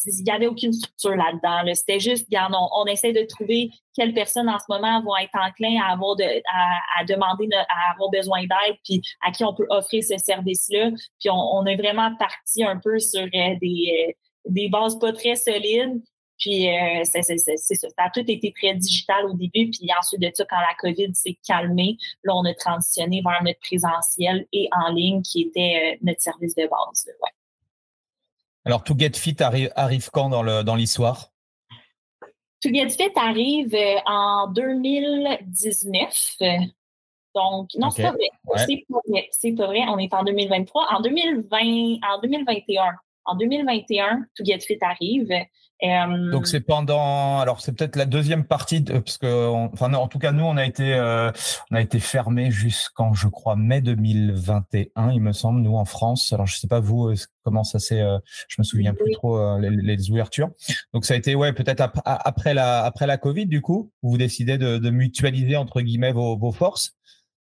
[0.06, 1.72] il n'y avait aucune structure là-dedans.
[1.74, 5.80] C'était juste, regarde, on, essaie de trouver quelles personnes en ce moment vont être enclins
[5.82, 10.02] à avoir de, à, demander, à avoir besoin d'aide, puis à qui on peut offrir
[10.02, 10.90] ce service-là.
[11.20, 14.12] Puis on, on, est vraiment parti un peu sur euh, des, euh,
[14.46, 16.02] des bases pas très solides.
[16.44, 19.70] Puis euh, c'est ça, ça a tout été très digital au début.
[19.70, 23.60] Puis ensuite de ça, quand la COVID s'est calmée, là, on a transitionné vers notre
[23.60, 27.06] présentiel et en ligne qui était euh, notre service de base.
[27.22, 27.30] Ouais.
[28.66, 31.30] Alors, To Get Fit arrive, arrive quand dans l'histoire?
[32.60, 36.36] To Get Fit arrive euh, en 2019.
[37.34, 38.28] Donc, non, c'est pas vrai.
[38.66, 39.28] C'est pas vrai.
[39.30, 39.80] C'est pas vrai.
[39.88, 40.88] On est en 2023.
[40.92, 42.84] En 2020, en 2021,
[43.24, 45.30] en 2021, To Get Fit arrive.
[45.82, 50.08] Euh, Donc c'est pendant, alors c'est peut-être la deuxième partie, de, parce que, enfin en
[50.08, 51.30] tout cas nous on a été, euh,
[51.70, 56.32] on a été fermé jusqu'en je crois mai 2021 il me semble nous en France.
[56.32, 58.02] Alors je sais pas vous euh, comment ça s'est,
[58.48, 60.50] je me souviens plus trop les, ouvertures.
[60.94, 64.56] Donc ça a été ouais peut-être après la après la Covid du coup vous décidez
[64.58, 66.96] de, de mutualiser entre guillemets vos, vos forces.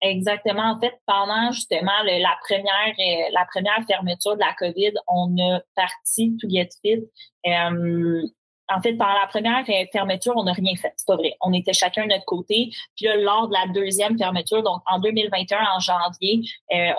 [0.01, 0.73] Exactement.
[0.73, 5.61] En fait, pendant justement la première euh, la première fermeture de la COVID, on a
[5.75, 7.03] parti to get fit.
[7.47, 8.21] Euh,
[8.69, 10.93] en fait, pendant la première euh, fermeture, on n'a rien fait.
[10.95, 11.35] C'est pas vrai.
[11.41, 12.71] On était chacun de notre côté.
[12.95, 16.41] Puis là, lors de la deuxième fermeture, donc en 2021, en janvier,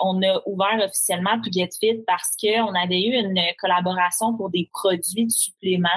[0.01, 4.69] on a ouvert officiellement To Get Fit parce qu'on avait eu une collaboration pour des
[4.73, 5.89] produits de suppléments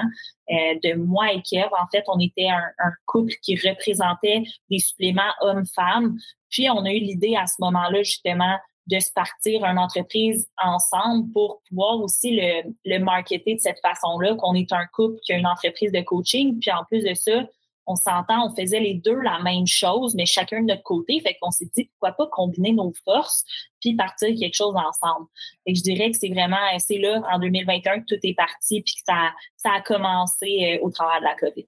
[0.49, 1.69] de moi et Kev.
[1.71, 6.17] En fait, on était un, un couple qui représentait des suppléments hommes-femmes.
[6.49, 11.31] Puis, on a eu l'idée à ce moment-là, justement, de se partir une entreprise ensemble
[11.31, 15.37] pour pouvoir aussi le, le marketer de cette façon-là, qu'on est un couple qui a
[15.37, 16.59] une entreprise de coaching.
[16.59, 17.43] Puis, en plus de ça,
[17.85, 21.19] on s'entend, on faisait les deux la même chose, mais chacun de notre côté.
[21.21, 23.43] Fait qu'on s'est dit, pourquoi pas combiner nos forces
[23.81, 25.27] puis partir quelque chose ensemble.
[25.65, 28.95] Et je dirais que c'est vraiment, c'est là, en 2021, que tout est parti puis
[28.95, 31.67] que ça, ça a commencé euh, au travers de la COVID.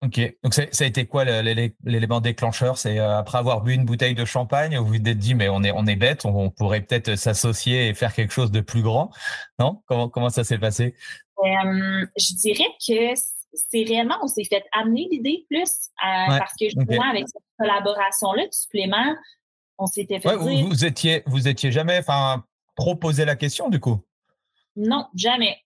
[0.00, 2.78] Ok, donc ça a été quoi l'élément déclencheur?
[2.78, 5.64] C'est euh, après avoir bu une bouteille de champagne, vous vous êtes dit mais on
[5.64, 9.10] est on est bête, on, pourrait peut-être s'associer et faire quelque chose de plus grand,
[9.58, 9.82] non?
[9.86, 10.94] Comment comment ça s'est passé?
[11.44, 13.20] Euh, Je dirais que
[13.52, 15.62] c'est réellement on s'est fait amener l'idée plus
[16.04, 19.16] euh, parce que justement avec cette collaboration là de supplément,
[19.78, 20.38] on s'était fait dire...
[20.38, 22.44] vous, vous, étiez vous étiez jamais enfin
[22.76, 23.98] proposé la question du coup?
[24.76, 25.58] Non, jamais.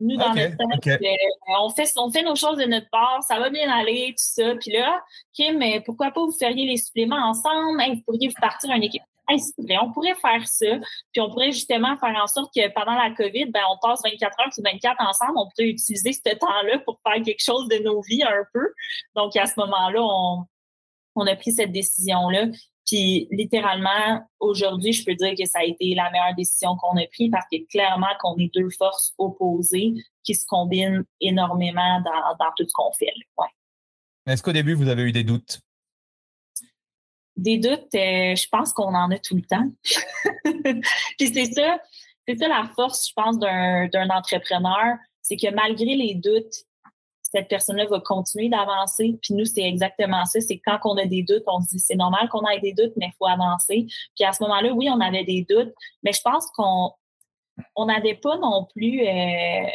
[0.00, 3.38] Nous, dans notre tête, euh, on, fait, on fait nos choses de notre part, ça
[3.38, 4.54] va bien aller, tout ça.
[4.56, 5.02] Puis là,
[5.34, 7.82] Kim, mais pourquoi pas vous feriez les suppléments ensemble?
[7.94, 9.02] vous pourriez vous partir une équipe.
[9.28, 10.78] on pourrait faire ça.
[11.12, 14.40] Puis on pourrait justement faire en sorte que pendant la COVID, ben, on passe 24
[14.40, 15.32] heures sur 24 ensemble.
[15.36, 18.72] On pourrait utiliser ce temps-là pour faire quelque chose de nos vies un peu.
[19.16, 20.44] Donc, à ce moment-là, on,
[21.14, 22.46] on a pris cette décision-là.
[22.90, 27.06] Puis littéralement, aujourd'hui, je peux dire que ça a été la meilleure décision qu'on a
[27.06, 29.92] prise parce que clairement qu'on est deux forces opposées
[30.24, 33.12] qui se combinent énormément dans, tout ce qu'on fait.
[33.38, 33.46] Ouais.
[34.26, 35.60] Est-ce qu'au début, vous avez eu des doutes?
[37.36, 39.70] Des doutes, euh, je pense qu'on en a tout le temps.
[41.16, 41.78] Puis c'est ça,
[42.26, 46.64] c'est ça la force, je pense, d'un entrepreneur, c'est que malgré les doutes,
[47.32, 49.18] cette personne-là va continuer d'avancer.
[49.22, 50.40] Puis nous, c'est exactement ça.
[50.40, 52.92] C'est quand on a des doutes, on se dit c'est normal qu'on ait des doutes,
[52.96, 53.86] mais il faut avancer.
[54.16, 56.92] Puis à ce moment-là, oui, on avait des doutes, mais je pense qu'on
[57.76, 59.66] on n'avait pas non plus, euh,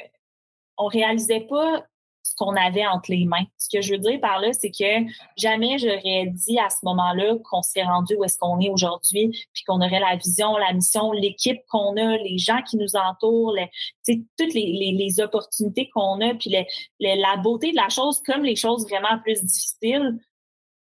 [0.78, 1.86] on réalisait pas
[2.34, 3.46] qu'on avait entre les mains.
[3.58, 7.36] Ce que je veux dire par là, c'est que jamais j'aurais dit à ce moment-là
[7.44, 11.12] qu'on s'est rendu où est-ce qu'on est aujourd'hui, puis qu'on aurait la vision, la mission,
[11.12, 13.70] l'équipe qu'on a, les gens qui nous entourent, les,
[14.38, 16.54] toutes les, les, opportunités qu'on a, puis
[17.00, 20.20] la beauté de la chose, comme les choses vraiment plus difficiles.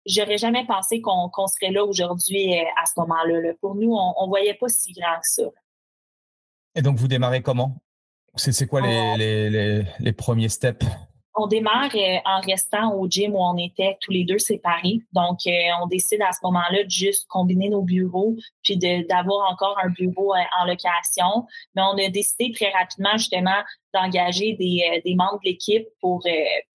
[0.07, 3.53] J'aurais jamais pensé qu'on serait là aujourd'hui euh, à ce moment-là.
[3.61, 5.43] Pour nous, on, on voyait pas si grand que ça.
[6.75, 7.77] Et donc, vous démarrez comment?
[8.37, 10.87] C'est quoi les premiers steps?
[11.41, 15.01] On démarre euh, en restant au gym où on était tous les deux séparés.
[15.13, 15.51] Donc, euh,
[15.83, 20.35] on décide à ce moment-là de juste combiner nos bureaux, puis d'avoir encore un bureau
[20.35, 21.47] euh, en location.
[21.75, 23.63] Mais on a décidé très rapidement justement
[23.95, 26.23] d'engager des, membres de l'équipe pour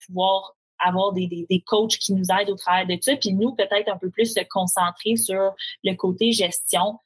[0.05, 3.55] pouvoir avoir des, des, des, coachs qui nous aident au travers de ça, puis nous
[3.55, 6.99] peut-être un peu plus se concentrer sur le côté gestion.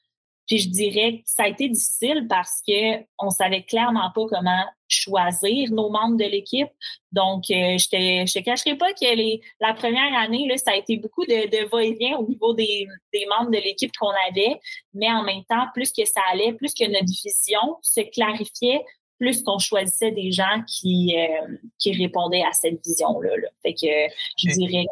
[0.49, 4.65] Puis je dirais que ça a été difficile parce que on savait clairement pas comment
[4.87, 6.69] choisir nos membres de l'équipe.
[7.11, 10.71] Donc, euh, je te, je te cacherai pas que les, la première année, là, ça
[10.71, 14.59] a été beaucoup de, de va-et-vient au niveau des, des membres de l'équipe qu'on avait.
[14.95, 18.83] Mais en même temps, plus que ça allait, plus que notre vision se clarifiait,
[19.19, 23.37] plus qu'on choisissait des gens qui, euh, qui répondaient à cette vision-là.
[23.37, 23.49] Là.
[23.61, 24.85] Fait que je dirais,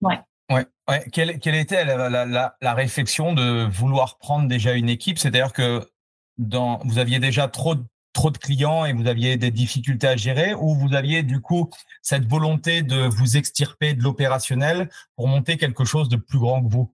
[0.00, 0.18] ouais.
[0.50, 0.66] Ouais.
[1.12, 5.18] Quelle, était la, réflexion de vouloir prendre déjà une équipe?
[5.18, 5.86] C'est-à-dire que
[6.38, 7.84] vous aviez déjà trop de
[8.18, 11.70] trop de clients et vous aviez des difficultés à gérer ou vous aviez du coup
[12.02, 16.72] cette volonté de vous extirper de l'opérationnel pour monter quelque chose de plus grand que
[16.72, 16.92] vous?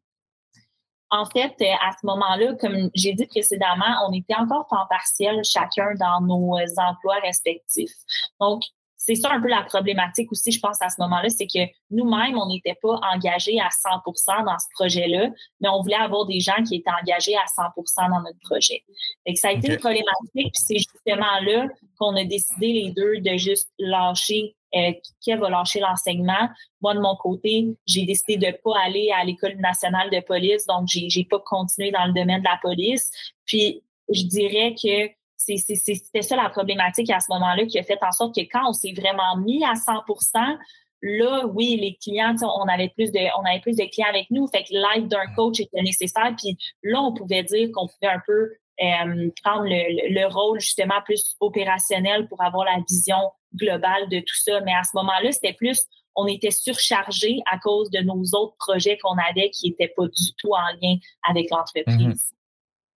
[1.11, 5.95] En fait, à ce moment-là, comme j'ai dit précédemment, on était encore temps partiel chacun
[5.95, 7.95] dans nos emplois respectifs.
[8.41, 8.63] Donc,
[9.07, 12.39] c'est ça un peu la problématique aussi, je pense, à ce moment-là, c'est que nous-mêmes,
[12.39, 15.29] on n'était pas engagés à 100% dans ce projet-là,
[15.61, 18.83] mais on voulait avoir des gens qui étaient engagés à 100% dans notre projet.
[19.27, 23.21] Et ça a été une problématique, puis c'est justement là qu'on a décidé les deux
[23.21, 26.49] de juste lâcher euh, qui va lâcher l'enseignement.
[26.81, 30.89] Moi, de mon côté, j'ai décidé de pas aller à l'École nationale de police, donc
[30.89, 33.11] j'ai, j'ai pas continué dans le domaine de la police.
[33.45, 38.13] Puis, je dirais que c'était ça la problématique à ce moment-là qui a fait en
[38.13, 40.57] sorte que quand on s'est vraiment mis à 100%
[41.05, 44.47] là, oui, les clients, on avait plus de, on avait plus de clients avec nous,
[44.49, 46.35] fait que l'aide d'un coach était nécessaire.
[46.37, 51.01] Puis là, on pouvait dire qu'on pouvait un peu euh, prendre le, le, rôle justement
[51.05, 54.61] plus opérationnel pour avoir la vision globale de tout ça.
[54.63, 55.81] Mais à ce moment-là, c'était plus,
[56.17, 60.35] on était surchargé à cause de nos autres projets qu'on avait qui n'étaient pas du
[60.39, 60.97] tout en lien
[61.29, 62.33] avec l'entreprise.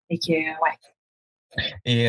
[0.09, 0.77] Et que, ouais.
[1.85, 2.09] Et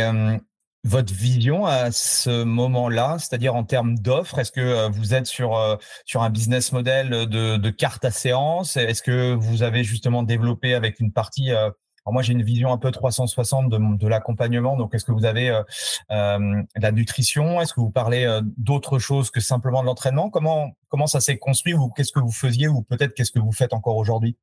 [0.83, 6.21] votre vision à ce moment-là, c'est-à-dire en termes d'offres, est-ce que vous êtes sur, sur
[6.23, 8.77] un business model de, carte à séance?
[8.77, 12.77] Est-ce que vous avez justement développé avec une partie alors moi, j'ai une vision un
[12.77, 14.77] peu 360 de, l'accompagnement.
[14.77, 15.62] Donc, est-ce que vous avez
[16.10, 17.60] la nutrition?
[17.60, 20.29] Est-ce que vous parlez d'autre chose que simplement de l'entraînement?
[20.29, 23.51] Comment comment ça s'est construit ou qu'est-ce que vous faisiez ou peut-être qu'est-ce que vous
[23.51, 24.38] faites encore aujourd'hui?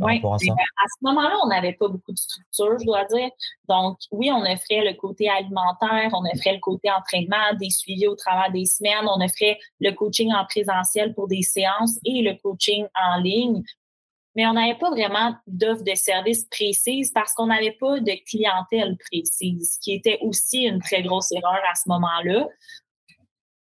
[0.00, 3.30] Oui, à, ce moment-là, on n'avait pas beaucoup de structure, je dois dire.
[3.68, 8.14] Donc, oui, on offrait le côté alimentaire, on offrait le côté entraînement, des suivis au
[8.14, 12.86] travers des semaines, on offrait le coaching en présentiel pour des séances et le coaching
[12.94, 13.62] en ligne.
[14.36, 18.96] Mais on n'avait pas vraiment d'offre de service précise parce qu'on n'avait pas de clientèle
[18.96, 22.46] précise, qui était aussi une très grosse erreur à ce moment-là.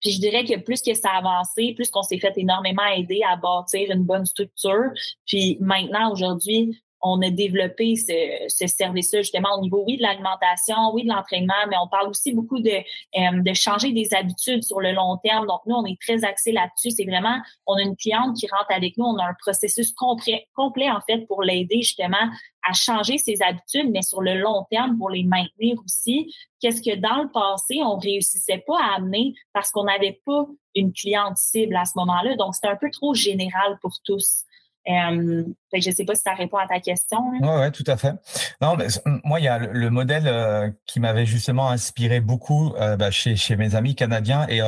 [0.00, 3.20] Puis je dirais que plus que ça a avancé, plus qu'on s'est fait énormément aider
[3.28, 4.90] à bâtir une bonne structure.
[5.26, 8.12] Puis maintenant, aujourd'hui, on a développé ce,
[8.48, 12.32] ce service-là justement au niveau, oui, de l'alimentation, oui, de l'entraînement, mais on parle aussi
[12.32, 15.46] beaucoup de, euh, changer des habitudes sur le long terme.
[15.46, 16.90] Donc, nous, on est très axé là-dessus.
[16.90, 20.46] C'est vraiment, on a une cliente qui rentre avec nous, on a un processus complet,
[20.54, 22.30] complet en fait, pour l'aider justement
[22.68, 26.34] à changer ses habitudes, mais sur le long terme, pour les maintenir aussi.
[26.60, 30.92] Qu'est-ce que dans le passé, on réussissait pas à amener parce qu'on n'avait pas une
[30.92, 32.34] cliente cible à ce moment-là?
[32.36, 34.45] Donc, c'était un peu trop général pour tous.
[34.88, 37.18] Euh, je ne sais pas si ça répond à ta question.
[37.30, 38.14] Oui, ouais, tout à fait.
[38.60, 38.86] Non, mais,
[39.24, 43.36] moi, il y a le, modèle euh, qui m'avait justement inspiré beaucoup euh, bah, chez,
[43.36, 44.46] chez mes amis canadiens.
[44.48, 44.60] Et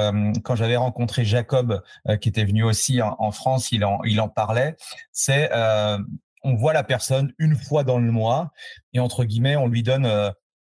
[0.42, 1.83] quand j'avais rencontré Jacob,
[2.20, 4.76] qui était venu aussi en, France, il en, il en parlait.
[5.12, 5.50] C'est
[6.44, 8.52] on voit la personne une fois dans le mois
[8.92, 10.09] et entre guillemets, on lui donne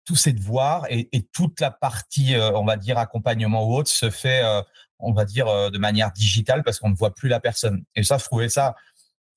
[0.04, 4.10] tous ses devoirs et, et toute la partie, on va dire, accompagnement ou autre se
[4.10, 4.42] fait,
[4.98, 7.84] on va dire, de manière digitale parce qu'on ne voit plus la personne.
[7.94, 8.74] Et ça, je trouvais ça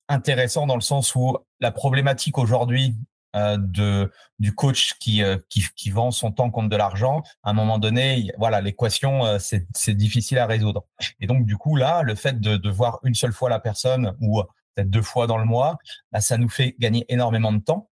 [0.07, 2.95] intéressant dans le sens où la problématique aujourd'hui
[3.35, 7.49] euh, de du coach qui, euh, qui, qui vend son temps contre de l'argent, à
[7.49, 10.85] un moment donné, voilà, l'équation euh, c'est c'est difficile à résoudre.
[11.19, 14.15] Et donc du coup là, le fait de, de voir une seule fois la personne
[14.21, 14.41] ou
[14.73, 15.77] peut-être deux fois dans le mois,
[16.13, 17.89] bah, ça nous fait gagner énormément de temps.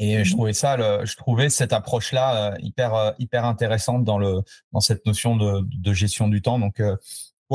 [0.00, 4.42] Et je mmh trouvais ça, le, je trouvais cette approche-là hyper hyper intéressante dans le
[4.72, 6.58] dans cette notion de, de gestion du temps.
[6.58, 6.82] Donc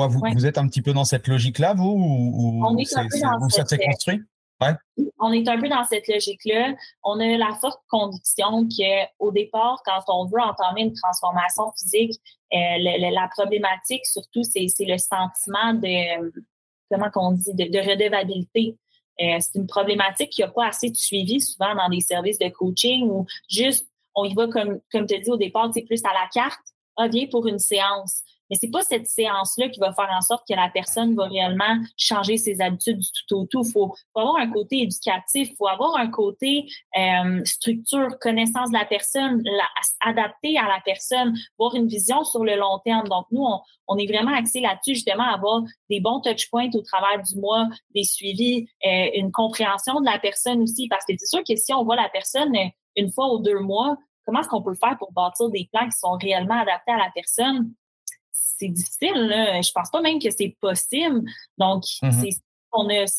[0.08, 3.20] vous, vous, êtes un petit peu dans cette logique-là, vous, ou, on est, un peu
[3.20, 4.22] dans ça s'est construit?
[4.62, 4.74] Ouais.
[5.20, 6.74] On est un peu dans cette logique-là.
[7.04, 12.20] On a la forte conviction qu'au départ, quand on veut entamer une transformation physique,
[12.54, 16.32] euh, la problématique, surtout, c'est le sentiment de,
[16.92, 18.78] comment qu'on dit, de, de redevabilité.
[19.22, 22.50] Euh, c'est une problématique qui n'a pas assez de suivi souvent dans des services de
[22.50, 26.14] coaching ou juste, on y va comme, comme tu dis au départ, c'est plus à
[26.14, 26.60] la carte.
[26.96, 28.24] Ah, viens pour une séance.
[28.50, 31.78] Mais c'est pas cette séance-là qui va faire en sorte que la personne va réellement
[31.98, 33.64] changer ses habitudes du tout au tout.
[33.66, 38.86] Il faut, avoir un côté éducatif, faut avoir un côté euh, structure, connaissance de la
[38.86, 39.68] personne, la,
[40.02, 43.08] adapter à la personne, avoir une vision sur le long terme.
[43.08, 46.82] Donc, nous, on, on est vraiment axé là-dessus, justement, avoir des bons touch points au
[46.82, 50.88] travers du mois, des suivis, euh, une compréhension de la personne aussi.
[50.88, 52.54] Parce que c'est sûr que si on voit la personne
[52.96, 55.98] une fois ou deux mois, comment est-ce qu'on peut faire pour bâtir des plans qui
[55.98, 57.74] sont réellement adaptés à la personne?
[58.60, 59.16] C'est difficile.
[59.16, 59.62] Là.
[59.62, 61.22] Je pense pas même que c'est possible.
[61.58, 62.12] Donc, mm-hmm.
[62.12, 62.32] c'est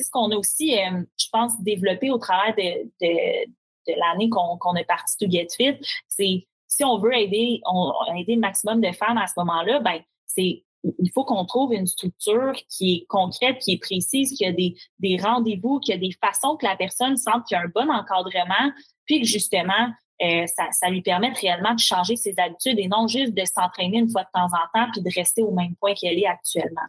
[0.02, 4.84] ce qu'on a, aussi, euh, je pense, développé au travers de, de, l'année qu'on a
[4.84, 5.78] parti to Get Fit.
[6.08, 10.00] C'est si on veut aider, on, aider le maximum de femmes à ce moment-là, ben
[10.26, 14.52] c'est il faut qu'on trouve une structure qui est concrète, qui est précise, qui a
[14.52, 17.68] des, des rendez-vous, qui a des façons que la personne sente qu'il y a un
[17.74, 18.72] bon encadrement,
[19.04, 23.32] puis que justement, euh, ça, lui permet réellement de changer ses habitudes et non juste
[23.34, 26.18] de s'entraîner une fois de temps en temps puis de rester au même point qu'elle
[26.18, 26.82] est actuellement.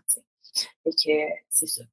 [0.86, 1.84] c'est ça.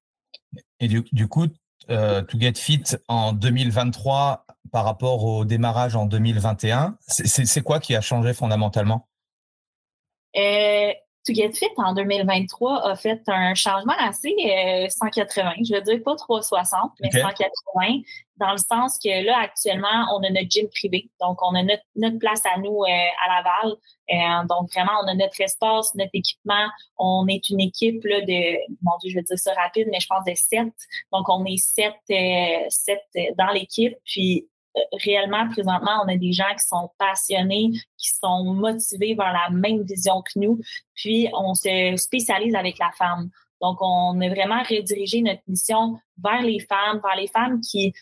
[0.81, 1.46] Et du, coup,
[1.90, 7.95] euh, To Get Fit en 2023 par rapport au démarrage en 2021, c'est quoi qui
[7.95, 9.09] a changé fondamentalement?
[11.29, 14.35] Euh, To Get Fit en 2023 a fait un changement assez
[14.89, 18.03] 180, je veux dire pas 360, mais 180,
[18.37, 21.11] dans le sens que là, actuellement, on a notre gym privé.
[21.20, 24.47] Donc, on a notre, notre place à nous à Laval.
[24.47, 26.68] donc, vraiment, on a notre espace, notre équipement.
[26.99, 30.07] On est une équipe là, de, mon Dieu, je vais dire ça rapide, mais je
[30.07, 30.72] pense de sept.
[31.12, 31.95] Donc, on est sept,
[32.68, 33.95] sept dans l'équipe.
[34.05, 34.49] Puis,
[35.05, 39.83] réellement, présentement, on a des gens qui sont passionnés, qui sont motivés vers la même
[39.83, 40.61] vision que nous.
[40.95, 43.31] Puis, on se spécialise avec la femme.
[43.61, 47.93] Donc, on a vraiment redirigé notre mission vers les femmes, vers les femmes qui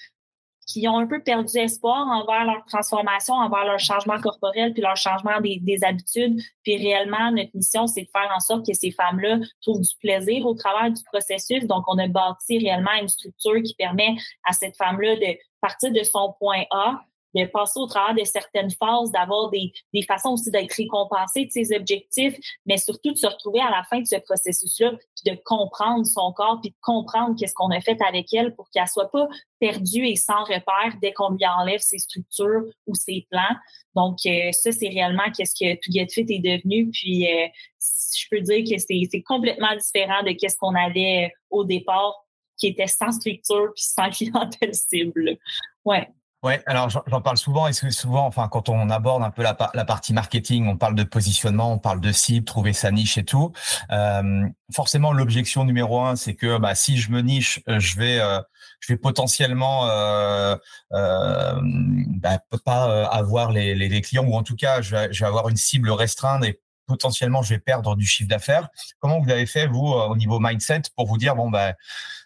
[0.66, 4.96] qui ont un peu perdu espoir envers leur transformation, envers leur changement corporel, puis leur
[4.96, 6.40] changement des, des habitudes.
[6.64, 10.44] Puis réellement, notre mission, c'est de faire en sorte que ces femmes-là trouvent du plaisir
[10.44, 11.64] au travers du processus.
[11.66, 16.02] Donc, on a bâti réellement une structure qui permet à cette femme-là de partir de
[16.02, 17.00] son point A,
[17.36, 21.50] de passer au travers de certaines phases, d'avoir des, des façons aussi d'être récompensée de
[21.50, 25.38] ses objectifs, mais surtout de se retrouver à la fin de ce processus-là, puis de
[25.44, 29.10] comprendre son corps, puis de comprendre qu'est-ce qu'on a fait avec elle pour qu'elle soit
[29.10, 29.28] pas
[29.60, 33.56] perdue et sans repère dès qu'on lui enlève ses structures ou ses plans.
[33.94, 36.90] Donc, euh, ça, c'est réellement qu'est-ce que To Get Fit est devenu.
[36.90, 37.46] Puis, euh,
[37.80, 42.14] je peux dire que c'est complètement différent de qu'est-ce qu'on avait au départ,
[42.58, 45.38] qui était sans structure puis sans clientèle cible.
[45.84, 46.08] Ouais.
[46.46, 50.12] Ouais, alors j'en parle souvent et souvent, enfin, quand on aborde un peu la, partie
[50.12, 53.52] marketing, on parle de positionnement, on parle de cible, trouver sa niche et tout.
[53.90, 58.20] Euh, forcément, l'objection numéro un, c'est que bah, si je me niche, euh, je vais,
[58.20, 58.38] euh,
[58.78, 60.54] je vais potentiellement euh,
[60.92, 66.44] bah, pas avoir les, clients ou en tout cas, je vais, avoir une cible restreinte
[66.44, 68.68] et potentiellement je vais perdre du chiffre d'affaires.
[69.00, 71.72] Comment vous avez fait vous au niveau mindset pour vous dire bon bah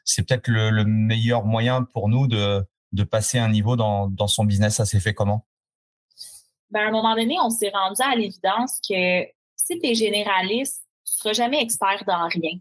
[0.05, 2.63] c'est peut-être le meilleur moyen pour nous de
[2.93, 4.77] de passer un niveau dans, son business?
[4.77, 5.45] Ça s'est fait comment?
[6.71, 9.25] Ben, à un moment donné, on s'est rendu à l'évidence que
[9.57, 12.59] si tu es généraliste, tu seras jamais expert dans rien.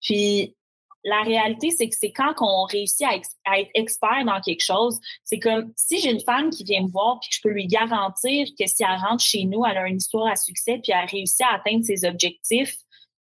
[0.00, 0.56] Puis,
[1.04, 3.06] la réalité, c'est que c'est quand on réussit
[3.44, 6.90] à, être expert dans quelque chose, c'est comme si j'ai une femme qui vient me
[6.90, 9.88] voir puis que je peux lui garantir que si elle rentre chez nous, elle a
[9.88, 12.76] une histoire à succès puis elle a réussi à atteindre ses objectifs,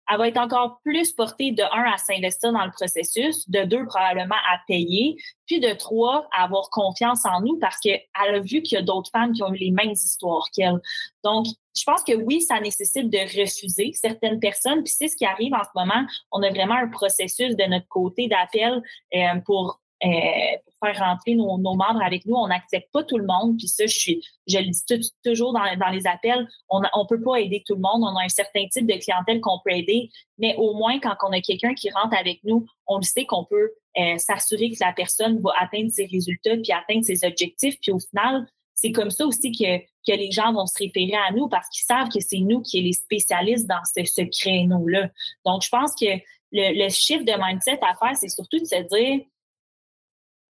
[0.10, 3.86] elle va être encore plus portée de un à s'investir dans le processus, de deux
[3.86, 8.62] probablement à payer, puis de trois à avoir confiance en nous parce qu'elle a vu
[8.64, 10.80] qu'il y a d'autres femmes qui ont eu les mêmes histoires qu'elle.
[11.24, 11.46] Donc,
[11.78, 14.84] je pense que oui, ça nécessite de refuser certaines personnes.
[14.84, 16.06] Puis c'est ce qui arrive en ce moment.
[16.32, 18.82] On a vraiment un processus de notre côté d'appel
[19.14, 22.36] euh, pour pour faire rentrer nos, nos, membres avec nous.
[22.36, 23.58] On n'accepte pas tout le monde.
[23.58, 27.22] Puis ça, je suis, je le dis toujours dans, dans, les appels, on ne peut
[27.22, 28.04] pas aider tout le monde.
[28.04, 31.32] On a un certain type de clientèle qu'on peut aider, mais au moins quand on
[31.32, 34.94] a quelqu'un qui rentre avec nous, on le sait qu'on peut euh, s'assurer que la
[34.94, 37.78] personne va atteindre ses résultats puis atteindre ses objectifs.
[37.82, 41.32] Puis au final, c'est comme ça aussi que, que les gens vont se référer à
[41.34, 45.10] nous parce qu'ils savent que c'est nous qui sommes les spécialistes dans ce, ce créneau-là.
[45.46, 46.06] Donc, je pense que
[46.52, 49.26] le, le chiffre de mindset à faire, c'est surtout de se dire,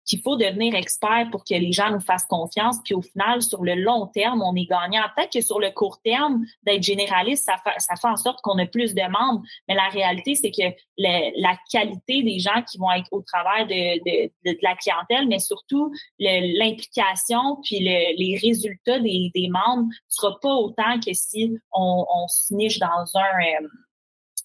[0.04, 2.78] qu'il faut devenir expert pour que les gens nous fassent confiance.
[2.84, 5.02] Puis au final, sur le long terme, on est gagnant.
[5.16, 8.58] Peut-être que sur le court terme, d'être généraliste, ça fait, ça fait en sorte qu'on
[8.58, 9.42] a plus de membres.
[9.68, 13.98] Mais la réalité, c'est que la qualité des gens qui vont être au travers de,
[14.04, 20.38] de, de, la clientèle, mais surtout l'implication puis le, les résultats des, des membres sera
[20.40, 23.68] pas autant que si on, on se niche dans un euh,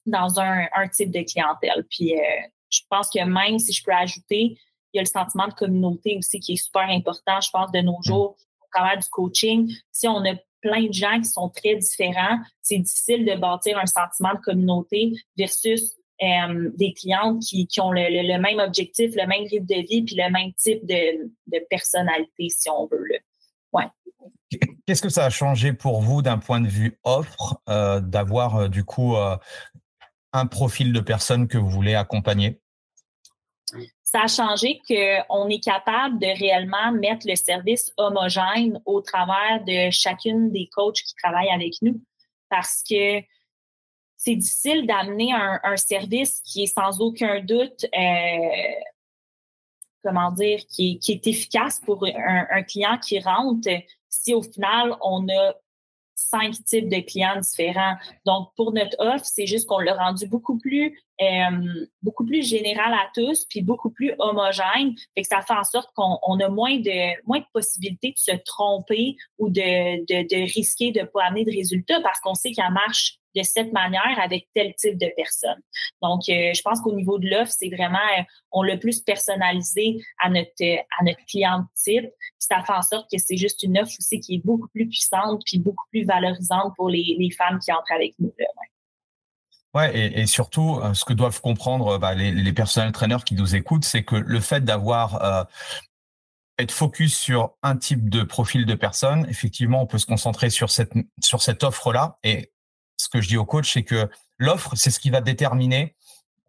[0.06, 1.86] dans un, un type de clientèle.
[1.90, 2.24] Puis euh,
[2.70, 4.58] je pense que même si je peux ajouter,
[4.94, 7.80] il y a le sentiment de communauté aussi qui est super important, je pense, de
[7.80, 8.04] nos mm.
[8.04, 9.72] jours au travers du coaching.
[9.92, 13.86] Si on a plein de gens qui sont très différents, c'est difficile de bâtir un
[13.86, 19.26] sentiment de communauté versus euh, des clientes qui, qui ont le, le, même objectif, le
[19.26, 23.06] même rythme de vie, puis le même type de, de personnalité, si on veut.
[23.06, 23.20] Là.
[23.72, 24.60] Ouais.
[24.86, 28.68] Qu'est-ce que ça a changé pour vous d'un point de vue offre, euh, d'avoir euh,
[28.68, 29.16] du coup
[30.34, 32.60] un profil de personne que vous voulez accompagner?
[34.04, 39.90] Ça a changé qu'on est capable de réellement mettre le service homogène au travers de
[39.92, 42.02] chacune des coachs qui travaillent avec nous.
[42.50, 43.22] Parce que
[44.18, 48.76] c'est difficile d'amener un, service qui est sans aucun doute, euh,
[50.04, 53.70] comment dire, qui, est efficace pour un, un client qui rentre
[54.10, 55.54] si au final on a
[56.30, 57.96] cinq types de clients différents.
[58.26, 62.94] Donc, pour notre offre, c'est juste qu'on l'a rendu beaucoup plus euh, beaucoup plus général
[62.94, 64.96] à tous, puis beaucoup plus homogène.
[65.16, 68.38] Fait que ça fait en sorte qu'on a moins de moins de possibilités de se
[68.46, 72.72] tromper ou de, de, de risquer de pas amener de résultats parce qu'on sait qu'elle
[72.72, 75.60] marche de cette manière avec tel type de personne.
[76.02, 79.98] Donc, euh, je pense qu'au niveau de l'offre, c'est vraiment, euh, on l'a plus personnalisé
[80.20, 82.10] à notre à notre client type.
[82.40, 85.42] Ça fait en sorte que c'est juste une offre aussi qui est beaucoup plus puissante
[85.46, 88.34] puis beaucoup plus valorisante pour les, les femmes qui entrent avec nous.
[89.76, 93.86] Ouais, et, surtout, ce que doivent comprendre bah, les, les personnels traîneurs qui nous écoutent,
[93.86, 95.44] c'est que le fait d'avoir euh,
[96.58, 100.72] être focus sur un type de profil de personne, effectivement, on peut se concentrer sur
[100.72, 102.18] cette sur cette offre-là.
[102.24, 102.52] Et
[103.00, 105.96] ce que je dis au coach, c'est que l'offre, c'est ce qui va déterminer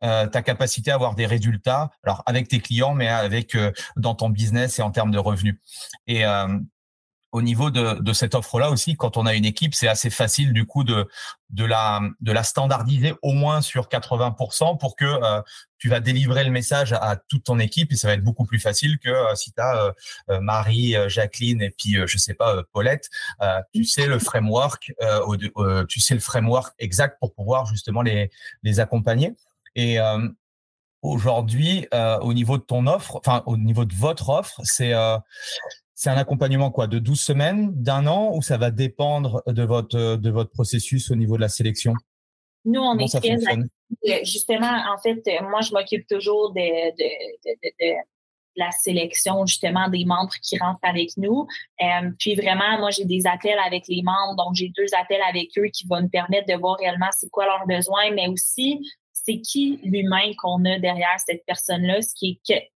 [0.03, 4.15] euh, ta capacité à avoir des résultats, alors avec tes clients, mais avec euh, dans
[4.15, 5.57] ton business et en termes de revenus.
[6.07, 6.59] Et euh,
[7.33, 10.53] au niveau de, de cette offre-là aussi, quand on a une équipe, c'est assez facile
[10.53, 11.07] du coup de,
[11.51, 15.41] de, la, de la standardiser au moins sur 80% pour que euh,
[15.79, 18.59] tu vas délivrer le message à, toute ton équipe et ça va être beaucoup plus
[18.59, 19.95] facile que euh, si tu as
[20.29, 23.09] euh, Marie, Jacqueline et puis je sais pas Paulette,
[23.73, 24.93] tu sais le framework,
[25.89, 28.31] tu sais le framework exact pour pouvoir justement les,
[28.63, 29.35] les accompagner.
[29.77, 29.99] Et
[31.03, 34.93] aujourd'hui, au niveau de ton offre, enfin au niveau de votre offre, c'est
[36.01, 40.17] c'est un accompagnement quoi de 12 semaines, d'un an ou ça va dépendre de votre
[40.17, 41.93] de votre processus au niveau de la sélection?
[42.65, 47.95] Nous, on est très justement en fait, moi je m'occupe toujours de, de, de,
[48.57, 51.47] la sélection justement des membres qui rentrent avec nous.
[51.83, 55.51] Euh, puis vraiment, moi j'ai des appels avec les membres, donc j'ai deux appels avec
[55.59, 58.81] eux qui vont nous permettre de voir réellement c'est quoi leurs besoins, mais aussi
[59.13, 62.71] c'est qui l'humain qu'on a derrière cette personne-là, ce qui est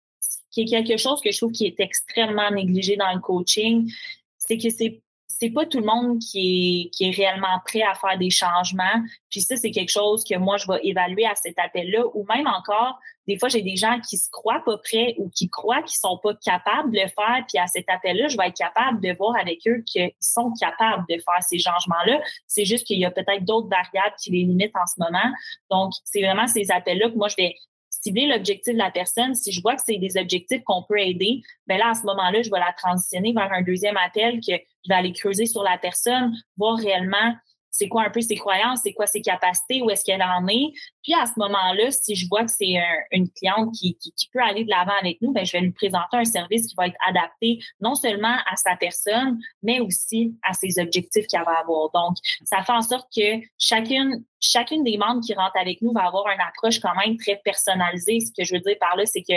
[0.54, 3.90] qui est quelque chose que je trouve qui est extrêmement négligé dans le coaching,
[4.38, 5.00] c'est que c'est
[5.36, 9.02] c'est pas tout le monde qui est, qui est réellement prêt à faire des changements.
[9.30, 12.04] Puis ça, c'est quelque chose que moi, je vais évaluer à cet appel-là.
[12.14, 15.50] Ou même encore, des fois, j'ai des gens qui se croient pas prêts ou qui
[15.50, 17.44] croient qu'ils sont pas capables de le faire.
[17.48, 21.04] Puis à cet appel-là, je vais être capable de voir avec eux qu'ils sont capables
[21.08, 22.22] de faire ces changements-là.
[22.46, 25.34] C'est juste qu'il y a peut-être d'autres variables qui les limitent en ce moment.
[25.68, 27.56] Donc, c'est vraiment ces appels-là que moi, je vais
[28.04, 29.34] cibler l'objectif de la personne.
[29.34, 32.42] Si je vois que c'est des objectifs qu'on peut aider, ben là, à ce moment-là,
[32.42, 35.78] je vais la transitionner vers un deuxième appel que je vais aller creuser sur la
[35.78, 37.34] personne, voir réellement
[37.74, 40.72] c'est quoi un peu ses croyances, c'est quoi ses capacités, où est-ce qu'elle en est.
[41.02, 42.76] Puis à ce moment-là, si je vois que c'est
[43.10, 43.98] une cliente qui,
[44.32, 46.86] peut aller de l'avant avec nous, ben je vais lui présenter un service qui va
[46.86, 51.90] être adapté non seulement à sa personne, mais aussi à ses objectifs qu'elle va avoir.
[51.90, 56.02] Donc, ça fait en sorte que chacune chacune des membres qui rentrent avec nous va
[56.02, 58.20] avoir une approche quand même très personnalisée.
[58.20, 59.34] Ce que je veux dire par là, c'est que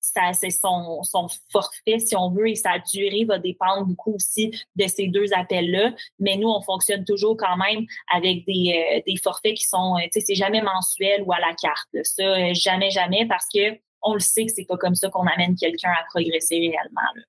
[0.00, 4.86] c'est son, son forfait, si on veut, et sa durée va dépendre beaucoup aussi de
[4.86, 5.92] ces deux appels-là.
[6.18, 10.02] Mais nous, on fonctionne toujours quand même avec des, euh, des forfaits qui sont, euh,
[10.04, 11.88] tu sais, c'est jamais mensuel ou à la carte.
[12.02, 15.26] Ça, euh, jamais, jamais, parce que on le sait que c'est pas comme ça qu'on
[15.26, 17.00] amène quelqu'un à progresser réellement.
[17.14, 17.22] Là.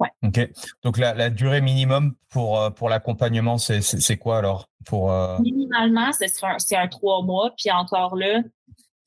[0.00, 0.08] Ouais.
[0.22, 0.50] OK.
[0.82, 4.68] Donc la, la, durée minimum pour, pour l'accompagnement, c'est quoi alors?
[4.86, 7.52] Pour, Minimalement, c'est un, un trois mois.
[7.56, 8.40] Puis encore là,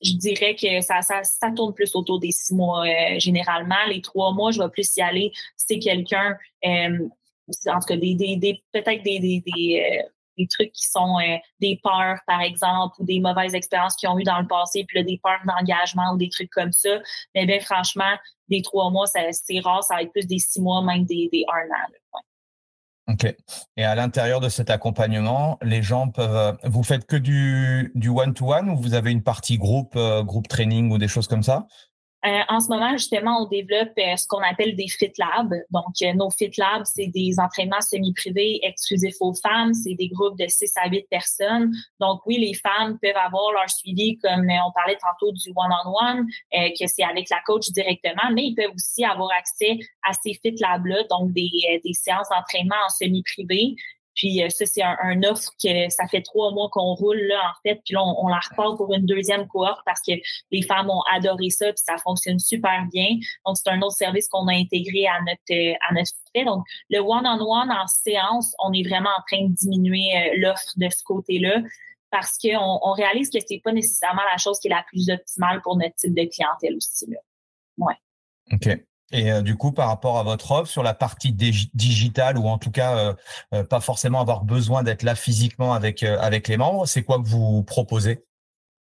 [0.02, 3.74] je dirais que ça, ça, ça tourne plus autour des six mois euh, généralement.
[3.88, 5.32] Les trois mois, je vais plus y aller.
[5.56, 7.08] C'est quelqu'un, euh,
[7.66, 11.16] en tout cas, des, des, des peut-être des, des, des, euh, des, trucs qui sont
[11.18, 14.84] euh, des peurs, par exemple, ou des mauvaises expériences qu'ils ont eues dans le passé,
[14.86, 17.00] puis là, des peurs d'engagement ou des trucs comme ça.
[17.34, 18.14] Mais bien, franchement,
[18.48, 21.44] des trois mois, c'est rare, ça va être plus des six mois, même des, des
[21.48, 22.22] un an.
[23.08, 23.24] Ok.
[23.78, 26.36] Et à l'intérieur de cet accompagnement, les gens peuvent.
[26.36, 29.94] Euh, vous faites que du du one to one ou vous avez une partie groupe,
[29.96, 31.66] euh, groupe training ou des choses comme ça?
[32.26, 35.54] Euh, en ce moment, justement, on développe euh, ce qu'on appelle des Fit Labs.
[35.70, 39.72] Donc, euh, nos Fit Labs, c'est des entraînements semi-privés exclusifs aux femmes.
[39.72, 41.72] C'est des groupes de 6 à 8 personnes.
[42.00, 46.86] Donc, oui, les femmes peuvent avoir leur suivi, comme on parlait tantôt du one-on-one, que
[46.86, 51.04] c'est avec la coach directement, mais ils peuvent aussi avoir accès à ces Fit Labs-là,
[51.10, 51.50] donc des,
[51.84, 53.76] des séances d'entraînement en semi-privé.
[54.18, 57.54] Puis euh, ça, c'est un, offre que ça fait trois mois qu'on roule là, en
[57.62, 57.80] fait.
[57.84, 60.12] Puis là, on, la repart pour une deuxième cohorte parce que
[60.50, 63.16] les femmes ont adoré ça, puis ça fonctionne super bien.
[63.46, 66.10] Donc, c'est un autre service qu'on a intégré à notre à notre.
[66.44, 70.88] Donc, le one-on-one en séance, on est vraiment en train de diminuer euh, l'offre de
[70.88, 71.62] ce côté-là
[72.10, 75.60] parce qu'on on réalise que c'est pas nécessairement la chose qui est la plus optimale
[75.62, 77.06] pour notre type de clientèle aussi.
[77.08, 77.18] Là.
[77.78, 77.94] Ouais.
[78.52, 78.87] OK.
[79.10, 82.58] Et euh, du coup, par rapport à votre offre sur la partie digitale ou en
[82.58, 83.14] tout cas euh,
[83.54, 87.26] euh, pas forcément avoir besoin d'être là physiquement avec avec les membres, c'est quoi que
[87.26, 88.24] vous proposez?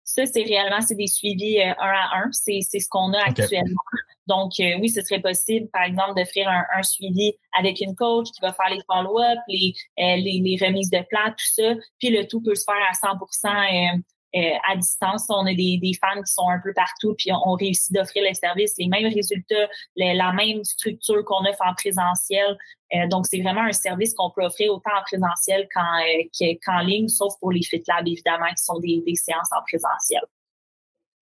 [0.03, 2.31] Ça, c'est réellement c'est des suivis un à un.
[2.31, 3.81] C'est c'est ce qu'on a actuellement.
[4.25, 8.41] Donc oui, ce serait possible, par exemple, d'offrir un, un, suivi avec une coach qui
[8.41, 11.75] va faire les follow-up, les, les, les remises de plats, tout ça.
[11.99, 13.99] Puis le tout peut se faire à 100% euh,
[14.33, 15.25] à distance.
[15.29, 18.33] On a des, des fans qui sont un peu partout, puis on, réussit d'offrir les
[18.33, 22.57] services, les mêmes résultats, la même structure qu'on offre en présentiel.
[22.95, 27.07] Euh, donc, c'est vraiment un service qu'on peut offrir autant en présentiel qu'en, euh, ligne,
[27.07, 30.21] sauf pour les Fit Labs, évidemment, qui sont des, des séances en présentiel.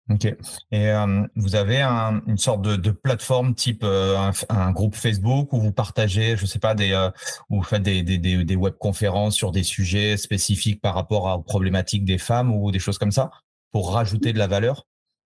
[0.09, 0.25] Ok.
[0.25, 5.71] Et euh, vous avez une sorte de, plateforme type euh, un, groupe Facebook où vous
[5.71, 7.11] partagez, je sais pas, des, euh,
[7.51, 12.51] où faites des, des, webconférences sur des sujets spécifiques par rapport aux problématiques des femmes
[12.51, 13.29] ou des choses comme ça
[13.71, 14.85] pour rajouter de la valeur?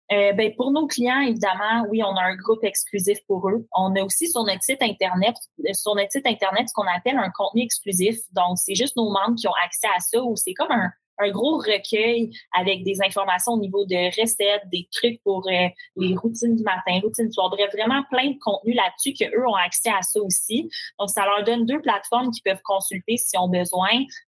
[0.10, 3.66] Ben, pour nos clients, évidemment, oui, on a un groupe exclusif pour eux.
[3.74, 5.36] On a aussi sur notre site internet,
[5.72, 8.18] sur notre site internet, ce qu'on appelle un contenu exclusif.
[8.34, 10.92] Donc, c'est juste nos membres qui ont accès à ça, ou c'est comme un,
[11.22, 15.68] un gros recueil avec des informations au niveau de recettes, des trucs pour euh,
[15.98, 17.50] les routines du matin, routines du soir.
[17.50, 20.70] Bref, vraiment plein de contenu là-dessus qu'eux ont accès à ça aussi.
[21.00, 23.90] Donc, ça leur donne deux plateformes qu'ils peuvent consulter s'ils ont besoin.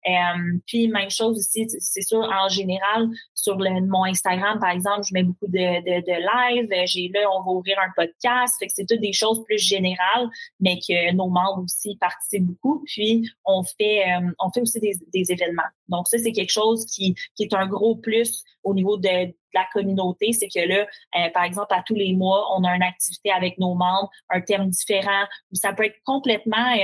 [0.08, 5.02] Euh, puis même chose aussi, c'est sûr, en général, sur le, mon Instagram, par exemple,
[5.08, 6.70] je mets beaucoup de, de, de live.
[6.86, 8.56] J'ai là, on va ouvrir un podcast.
[8.60, 10.30] Fait que c'est toutes des choses plus générales,
[10.60, 12.84] mais que nos membres aussi participent beaucoup.
[12.86, 15.64] Puis on fait euh, on fait aussi des, des événements.
[15.90, 19.66] Donc, ça, c'est quelque chose qui, qui est un gros plus au niveau de, la
[19.74, 20.86] communauté, c'est que là,
[21.16, 24.42] euh, par exemple, à tous les mois, on a une activité avec nos membres, un
[24.42, 25.24] thème différent,
[25.54, 26.76] ça peut être complètement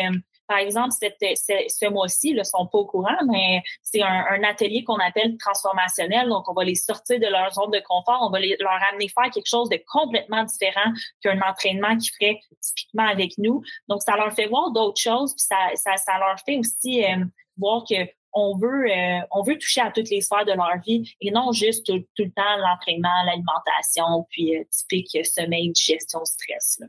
[0.48, 5.38] par exemple, ce, mois-ci, ne sont pas au courant, mais c'est un, atelier qu'on appelle
[5.38, 6.28] transformationnel.
[6.28, 8.20] Donc, on va les sortir de leur zone de confort.
[8.22, 10.92] On va leur amener faire quelque chose de complètement différent
[11.22, 13.62] qu'un entraînement qu'ils ferait typiquement avec nous.
[13.88, 17.24] Donc, ça leur fait voir d'autres choses, puis ça, ça, ça leur fait aussi euh,
[17.58, 17.96] voir que
[18.34, 21.52] on veut, euh, on veut toucher à toutes les sphères de leur vie et non
[21.52, 26.80] juste tout, le temps l'entraînement, l'alimentation, puis euh, typique sommeil, digestion, stress.
[26.80, 26.88] Là.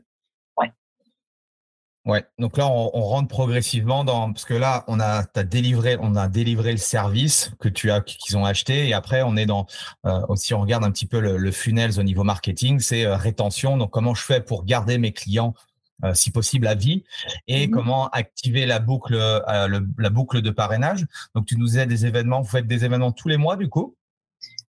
[2.05, 6.15] Ouais, donc là on, rentre progressivement dans parce que là on a as délivré on
[6.15, 8.87] a délivré le service que tu as qu'ils ont acheté.
[8.87, 9.65] Et après on est dans
[10.05, 13.15] euh, aussi on regarde un petit peu le, le funnel au niveau marketing, c'est euh,
[13.15, 13.77] rétention.
[13.77, 15.55] Donc comment je fais pour garder mes clients
[16.03, 17.03] euh, si possible à vie?
[17.47, 21.07] Et mmh comment activer la boucle la boucle de parrainage?
[21.33, 23.95] Donc tu nous disais des événements, vous faites des événements tous les mois du coup?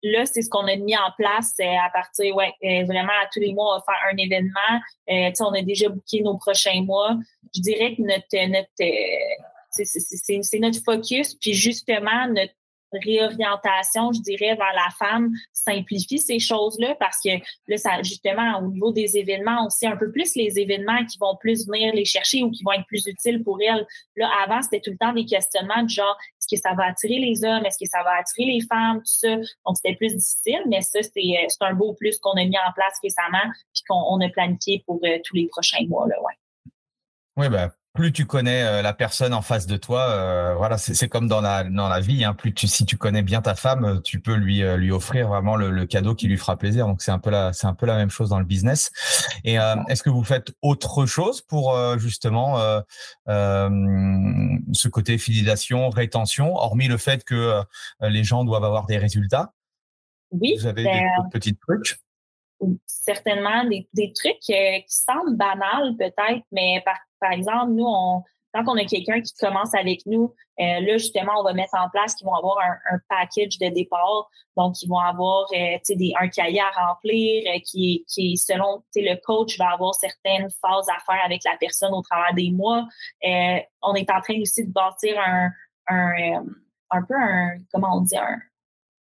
[0.03, 3.28] Là, c'est ce qu'on a mis en place euh, à partir, ouais, euh, vraiment à
[3.32, 4.80] tous les mois, on va faire un événement.
[5.11, 7.16] Euh, on a déjà booké nos prochains mois.
[7.55, 8.68] Je dirais que notre, notre
[9.70, 12.53] c'est notre focus, puis justement, notre
[12.98, 17.30] réorientation, je dirais, vers la femme simplifie ces choses-là parce que
[17.68, 21.36] là, ça, justement, au niveau des événements, aussi un peu plus les événements qui vont
[21.36, 23.86] plus venir les chercher ou qui vont être plus utiles pour elles.
[24.16, 27.18] Là, avant, c'était tout le temps des questionnements du genre, est-ce que ça va attirer
[27.18, 27.64] les hommes?
[27.64, 28.99] Est-ce que ça va attirer les femmes?
[28.99, 29.36] Tout ça.
[29.36, 32.99] Donc, c'était plus difficile, mais ça, c'est un beau plus qu'on a mis en place
[33.03, 36.34] récemment puis qu'on a planifié pour euh, tous les prochains mois, là, ouais.
[37.36, 41.09] Oui, ben, plus tu connais euh, la personne en face de toi, euh, voilà, c'est
[41.09, 42.24] comme dans la dans la vie.
[42.24, 45.28] Hein, plus tu si tu connais bien ta femme, tu peux lui euh, lui offrir
[45.28, 46.86] vraiment le, cadeau qui lui fera plaisir.
[46.86, 48.90] Donc c'est un peu la c'est un peu la même chose dans le business.
[49.45, 49.57] Et
[49.88, 52.59] est-ce que vous faites autre chose pour justement
[53.26, 57.61] ce côté fidélisation, rétention, hormis le fait que
[58.01, 59.53] les gens doivent avoir des résultats?
[60.30, 60.57] Oui.
[60.59, 62.01] Vous avez des ben, petits trucs?
[62.86, 64.54] Certainement des, des trucs qui
[64.86, 69.74] semblent banals peut-être, mais par par exemple, nous, on, quand on a quelqu'un qui commence
[69.74, 73.58] avec nous, euh, là, justement, on va mettre en place qu'ils vont avoir un, package
[73.58, 74.28] de départ.
[74.56, 79.14] Donc, ils vont avoir euh, des, un cahier à remplir euh, qui, qui, selon le
[79.24, 82.86] coach, va avoir certaines phases à faire avec la personne au travers des mois.
[83.22, 85.50] on est en train aussi de bâtir un,
[85.88, 86.44] un,
[86.90, 88.38] un peu un, comment on dit, un,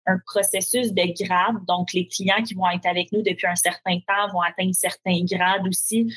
[0.07, 1.57] un processus de grade.
[1.66, 5.24] Donc, les clients qui vont être avec nous depuis un certain temps vont atteindre certains
[5.24, 6.12] grades aussi.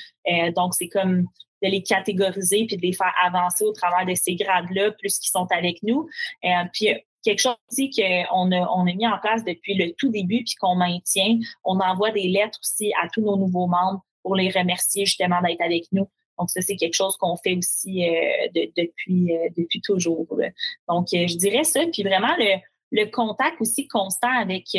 [0.55, 1.27] donc, c'est comme
[1.61, 5.31] de les catégoriser puis de les faire avancer au travers de ces grades-là, plus qu'ils
[5.31, 6.07] sont avec nous.
[6.45, 6.89] Euh, puis
[7.23, 10.55] quelque chose aussi qu'on a, on a mis en place depuis le tout début puis
[10.59, 15.05] qu'on maintient, on envoie des lettres aussi à tous nos nouveaux membres pour les remercier
[15.05, 16.07] justement d'être avec nous.
[16.37, 20.25] Donc ça, c'est quelque chose qu'on fait aussi euh, depuis, euh, depuis toujours.
[20.87, 21.81] Donc, je dirais ça.
[21.91, 22.59] Puis vraiment, le,
[22.91, 24.75] le contact aussi constant avec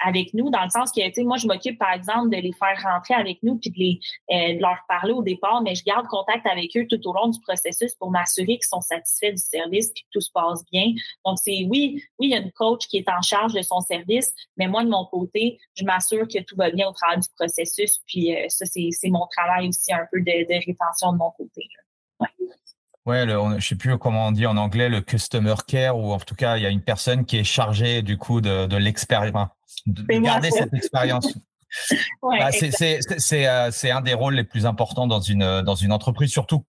[0.00, 2.52] avec nous, dans le sens que, tu sais, moi, je m'occupe, par exemple, de les
[2.52, 6.06] faire rentrer avec nous puis de, les, euh, leur parler au départ, mais je garde
[6.06, 9.90] contact avec eux tout au long du processus pour m'assurer qu'ils sont satisfaits du service
[9.92, 10.92] puis que tout se passe bien.
[11.24, 13.80] Donc, c'est oui, oui, il y a une coach qui est en charge de son
[13.80, 17.28] service, mais moi, de mon côté, je m'assure que tout va bien au travers du
[17.36, 18.00] processus.
[18.06, 21.62] Puis euh, ça, c'est mon travail aussi un peu de, de rétention de mon côté.
[23.08, 26.18] Ouais, le, je sais plus comment on dit en anglais, le customer care, ou en
[26.18, 29.48] tout cas, il y a une personne qui est chargée du coup de, de l'expérience,
[29.86, 31.26] de garder cette expérience.
[32.22, 36.64] Bah, euh, c'est un des rôles les plus importants dans une, dans une entreprise, surtout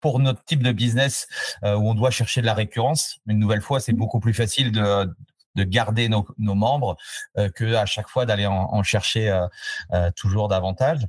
[0.00, 1.26] pour notre type de business
[1.64, 3.18] euh, où on doit chercher de la récurrence.
[3.26, 5.12] Une nouvelle fois, c'est beaucoup plus facile de,
[5.56, 6.96] de garder nos, nos membres
[7.36, 9.46] euh, que à chaque fois d'aller en, en, chercher euh,
[9.92, 11.06] euh toujours davantage.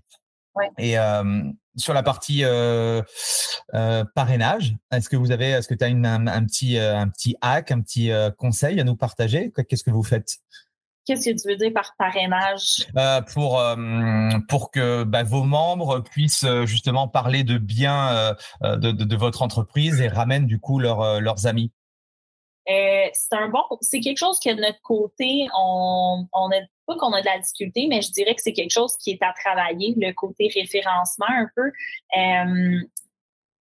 [0.56, 0.70] Ouais.
[0.78, 0.98] Et
[1.80, 3.02] sur la partie euh,
[3.74, 7.08] euh, parrainage, est-ce que vous avez, est-ce que tu as une, un, petit, euh, un
[7.08, 9.52] petit hack, un petit conseil à nous partager?
[9.68, 10.38] Qu'est-ce que vous faites?
[11.06, 12.88] Qu'est-ce que tu veux dire par parrainage?
[12.96, 13.64] Euh, pour,
[14.48, 20.08] pour que bah, vos membres puissent justement parler de bien de, de, votre entreprise et
[20.08, 21.72] ramènent du coup leurs amis.
[22.68, 26.60] c'est un bon, c'est quelque chose que de notre côté, on, on a
[26.90, 29.22] pas qu'on a de la difficulté, mais je dirais que c'est quelque chose qui est
[29.22, 31.72] à travailler, le côté référencement un peu.
[32.14, 32.84] je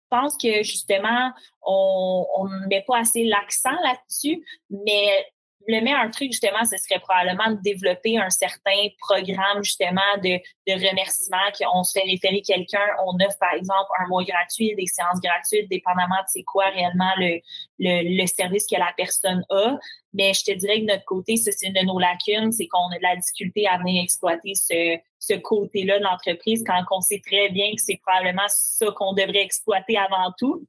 [0.09, 1.31] pense que justement,
[1.63, 5.25] on ne met pas assez l'accent là-dessus, mais
[5.67, 10.73] le meilleur truc, justement, ce serait probablement de développer un certain programme, justement, de, de
[10.73, 15.19] remerciement, qu'on se fait référer quelqu'un, on offre, par exemple, un mois gratuit, des séances
[15.21, 17.39] gratuites, dépendamment de c'est quoi réellement le,
[17.79, 19.77] le, le, service que la personne a.
[20.13, 22.89] Mais je te dirais que de notre côté, c'est une de nos lacunes, c'est qu'on
[22.91, 27.21] a de la difficulté à venir exploiter ce, ce côté-là de l'entreprise quand on sait
[27.25, 30.65] très bien que c'est probablement ça qu'on devrait exploiter avant tout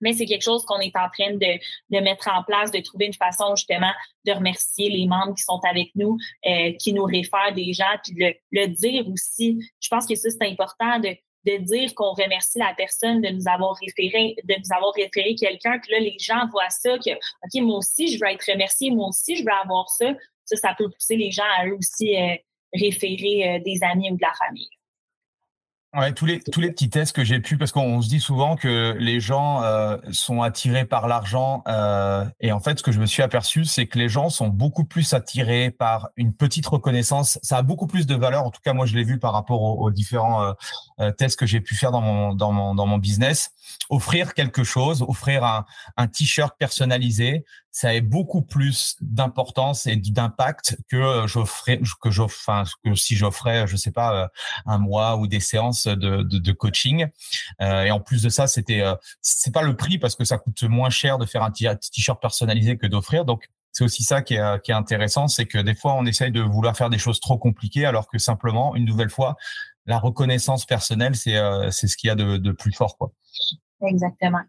[0.00, 1.58] mais c'est quelque chose qu'on est en train de,
[1.90, 3.92] de, mettre en place, de trouver une façon justement
[4.24, 8.14] de remercier les membres qui sont avec nous, euh, qui nous réfèrent des gens, puis
[8.14, 9.58] de le, dire aussi.
[9.80, 13.48] Je pense que ça, c'est important de, de dire qu'on remercie la personne de nous
[13.48, 17.62] avoir référé, de nous avoir référé quelqu'un, que là, les gens voient ça, que OK,
[17.62, 20.14] moi aussi, je veux être remercié, moi aussi, je veux avoir ça.
[20.44, 22.34] Ça, ça peut pousser les gens à eux aussi euh,
[22.72, 24.68] référer euh, des amis ou de la famille.
[25.96, 28.56] Ouais, tous les tous les petits tests que j'ai pu parce qu'on se dit souvent
[28.56, 33.00] que les gens euh, sont attirés par l'argent euh, et en fait ce que je
[33.00, 37.38] me suis aperçu c'est que les gens sont beaucoup plus attirés par une petite reconnaissance.
[37.42, 39.62] Ça a beaucoup plus de valeur en tout cas moi je l'ai vu par rapport
[39.62, 40.54] aux, différents
[41.00, 43.52] euh, tests que j'ai pu faire dans mon dans mon dans mon business.
[43.88, 45.64] Offrir quelque chose offrir un
[45.96, 52.64] un t-shirt personnalisé ça a beaucoup plus d'importance et d'impact que j'offrais que j'offre enfin
[52.84, 54.30] que si j'offrais je sais pas
[54.66, 57.08] un mois ou des séances de, de, coaching.
[57.60, 60.38] Euh, et en plus de ça, c'était euh, c'est pas le prix parce que ça
[60.38, 63.24] coûte moins cher de faire un t-shirt personnalisé que d'offrir.
[63.24, 66.32] Donc c'est aussi ça qui est, qui est intéressant, c'est que des fois on essaye
[66.32, 69.36] de vouloir faire des choses trop compliquées alors que simplement, une nouvelle fois,
[69.86, 73.12] la reconnaissance personnelle, c'est euh, c'est ce qu'il y a de, de plus fort, quoi.
[73.86, 74.42] Exactement.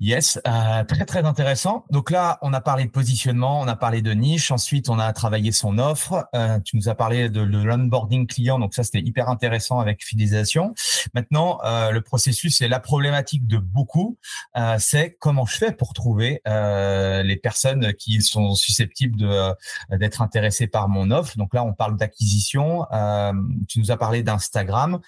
[0.00, 1.84] Yes, euh, très très intéressant.
[1.90, 4.50] Donc là, on a parlé de positionnement, on a parlé de niche.
[4.50, 6.28] Ensuite, on a travaillé son offre.
[6.34, 10.74] Euh, tu nous as parlé de, l'onboarding client, donc ça c'était hyper intéressant avec fidélisation.
[11.14, 14.18] Maintenant, euh, le processus et la problématique de beaucoup,
[14.78, 19.54] c'est comment je fais pour trouver les personnes qui sont susceptibles de
[19.96, 21.36] d'être intéressées par mon offre.
[21.36, 22.86] Donc là, on parle d'acquisition.
[23.68, 25.00] tu nous as parlé d'Instagram.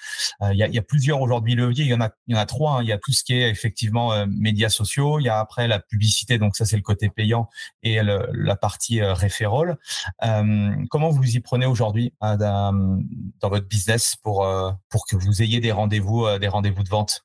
[0.42, 1.84] Il y a, y, a, plusieurs aujourd'hui leviers.
[1.84, 2.72] Il y en a y en a trois.
[2.72, 2.82] Hein.
[2.82, 5.18] Il y a tout ce qui est effectivement euh, médias sociaux.
[5.18, 7.48] Il y a après la publicité, donc ça c'est le côté payant
[7.82, 9.76] et la partie euh, référol.
[10.24, 12.98] Euh, comment vous y prenez aujourd'hui dans,
[13.42, 14.46] votre business pour
[14.88, 17.24] pour que vous ayez des rendez-vous des rendez-vous de vente?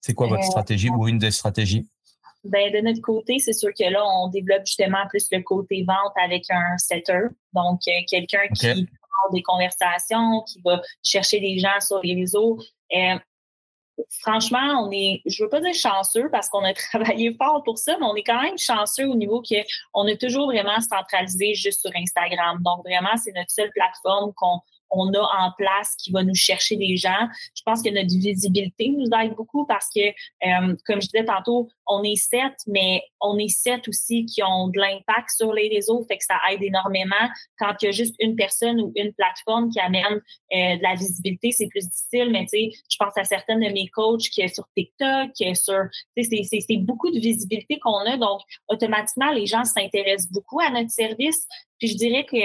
[0.00, 1.88] C'est quoi votre stratégie ou une des stratégies?
[2.44, 6.12] Ben, de notre côté, c'est sûr que là, on développe justement plus le côté vente
[6.22, 7.28] avec un setter.
[7.54, 8.74] Donc, quelqu'un qui a
[9.32, 12.58] des conversations, qui va chercher des gens sur les réseaux
[14.20, 17.96] franchement, on est, je veux pas dire chanceux parce qu'on a travaillé fort pour ça,
[17.98, 21.90] mais on est quand même chanceux au niveau qu'on a toujours vraiment centralisé juste sur
[21.94, 22.58] Instagram.
[22.62, 24.60] Donc vraiment, c'est notre seule plateforme qu'on
[24.90, 27.28] on a en place qui va nous chercher des gens.
[27.56, 31.68] Je pense que notre visibilité nous aide beaucoup parce que, euh, comme je disais tantôt,
[31.86, 36.04] on est sept, mais on est sept aussi qui ont de l'impact sur les réseaux,
[36.08, 37.14] fait que ça aide énormément.
[37.58, 40.94] Quand il y a juste une personne ou une plateforme qui amène euh, de la
[40.94, 44.40] visibilité, c'est plus difficile, mais tu sais, je pense à certaines de mes coachs qui
[44.40, 45.80] est sur TikTok, qui est sur,
[46.16, 50.70] tu sais, c'est beaucoup de visibilité qu'on a, donc automatiquement, les gens s'intéressent beaucoup à
[50.70, 51.46] notre service.
[51.78, 52.36] Puis je dirais que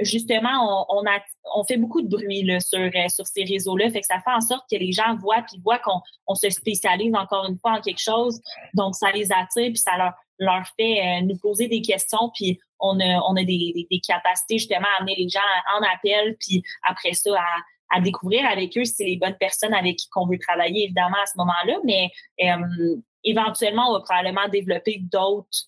[0.00, 1.20] justement, on, a,
[1.54, 3.90] on fait beaucoup de bruit là, sur, euh, sur ces réseaux-là.
[3.90, 6.50] Fait que ça fait en sorte que les gens voient puis voient qu'on on se
[6.50, 8.40] spécialise encore une fois en quelque chose.
[8.74, 12.58] Donc, ça les attire puis ça leur, leur fait euh, nous poser des questions puis
[12.78, 15.40] on a, on a des, des, capacités justement à amener les gens
[15.76, 19.74] en appel puis après ça à, à découvrir avec eux si c'est les bonnes personnes
[19.74, 21.78] avec qui on veut travailler évidemment à ce moment-là.
[21.84, 22.08] Mais
[22.42, 25.66] euh, éventuellement, on va probablement développer d'autres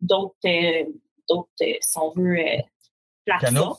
[0.00, 0.36] d'autres
[1.28, 2.36] d'autres, si on veut,
[3.24, 3.76] plateforme.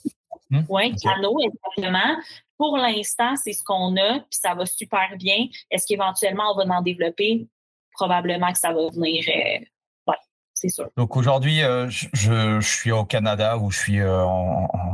[0.49, 0.61] Hmm?
[0.69, 2.17] Oui, canaux, exactement.
[2.57, 5.47] Pour l'instant, c'est ce qu'on a, puis ça va super bien.
[5.71, 7.47] Est-ce qu'éventuellement, on va en développer?
[7.93, 9.23] Probablement que ça va venir.
[9.27, 9.65] Euh,
[10.57, 10.89] c'est sûr.
[10.95, 14.25] Donc aujourd'hui, euh, je, suis au Canada ou je suis euh,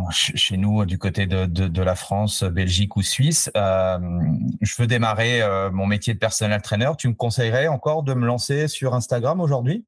[0.10, 3.48] chez nous du côté de, de, la France, Belgique ou Suisse.
[3.54, 5.42] je veux démarrer
[5.72, 6.90] mon métier de personnel trainer.
[6.98, 9.86] Tu me conseillerais encore de me lancer sur Instagram aujourd'hui?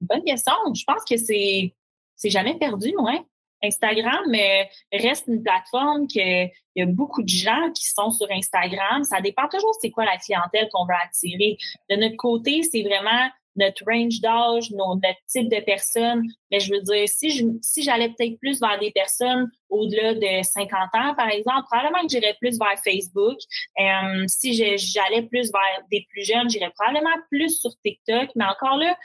[0.00, 0.52] Bonne question.
[0.72, 1.74] Je pense que c'est
[2.20, 3.22] c'est jamais perdu, ouais.
[3.62, 8.30] Instagram euh, reste une plateforme que il y a beaucoup de gens qui sont sur
[8.30, 9.04] Instagram.
[9.04, 11.56] Ça dépend toujours c'est quoi la clientèle qu'on veut attirer.
[11.90, 16.24] De notre côté, c'est vraiment notre range d'âge, notre type de personnes.
[16.50, 21.14] Mais je veux dire, si j'allais peut-être plus vers des personnes au-delà de 50 ans,
[21.16, 23.38] par exemple, probablement que j'irais plus vers Facebook.
[23.78, 28.30] Euh, si j'allais plus vers des plus jeunes, j'irais probablement plus sur TikTok.
[28.36, 28.96] Mais encore là,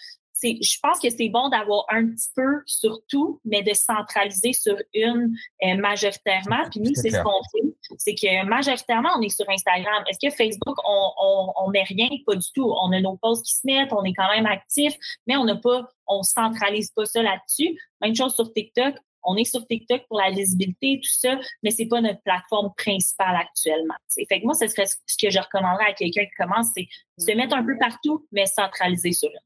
[0.44, 4.76] je pense que c'est bon d'avoir un petit peu sur tout, mais de centraliser sur
[4.94, 6.70] une euh, majoritairement.
[6.70, 7.98] Puis nous, c'est ce qu'on fait.
[7.98, 10.04] C'est que majoritairement, on est sur Instagram.
[10.10, 12.10] Est-ce que Facebook, on, on, met rien?
[12.26, 12.70] Pas du tout.
[12.82, 14.96] On a nos posts qui se mettent, on est quand même actifs,
[15.28, 17.80] mais on n'a pas, on centralise pas ça là-dessus.
[18.02, 18.96] Même chose sur TikTok.
[19.28, 23.36] On est sur TikTok pour la visibilité, tout ça, mais c'est pas notre plateforme principale
[23.36, 23.96] actuellement.
[24.08, 27.36] Fait que moi, ce serait ce que je recommanderais à quelqu'un qui commence, c'est se
[27.36, 29.40] mettre un peu partout, mais centraliser sur une.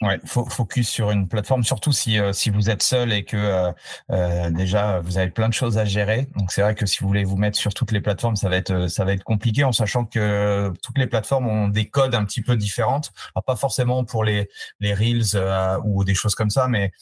[0.00, 3.72] Ouais, focus sur une plateforme, surtout si euh, si vous êtes seul et que euh,
[4.12, 6.28] euh, déjà vous avez plein de choses à gérer.
[6.36, 8.56] Donc c'est vrai que si vous voulez vous mettre sur toutes les plateformes, ça va
[8.56, 12.24] être ça va être compliqué en sachant que toutes les plateformes ont des codes un
[12.24, 13.10] petit peu différentes.
[13.44, 15.36] pas forcément pour les les reels
[15.84, 16.92] ou des choses comme ça, mais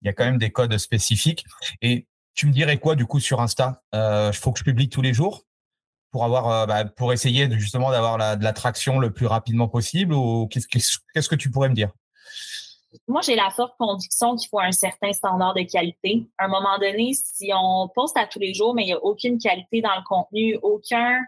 [0.00, 1.44] il y a quand même des codes spécifiques.
[1.82, 3.82] Et tu me dirais quoi du coup sur Insta?
[3.92, 5.44] Il faut que je publie tous les jours
[6.12, 10.14] pour avoir bah, pour essayer de, justement d'avoir la, de l'attraction le plus rapidement possible
[10.14, 10.68] ou qu'est-ce
[11.12, 11.90] qu'est-ce que tu pourrais me dire?
[13.08, 16.26] Moi, j'ai la forte conviction qu'il faut un certain standard de qualité.
[16.38, 19.04] À un moment donné, si on poste à tous les jours, mais il n'y a
[19.04, 21.20] aucune qualité dans le contenu, aucun,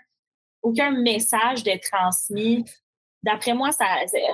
[0.62, 2.64] aucun message de transmis,
[3.22, 3.84] d'après moi, ça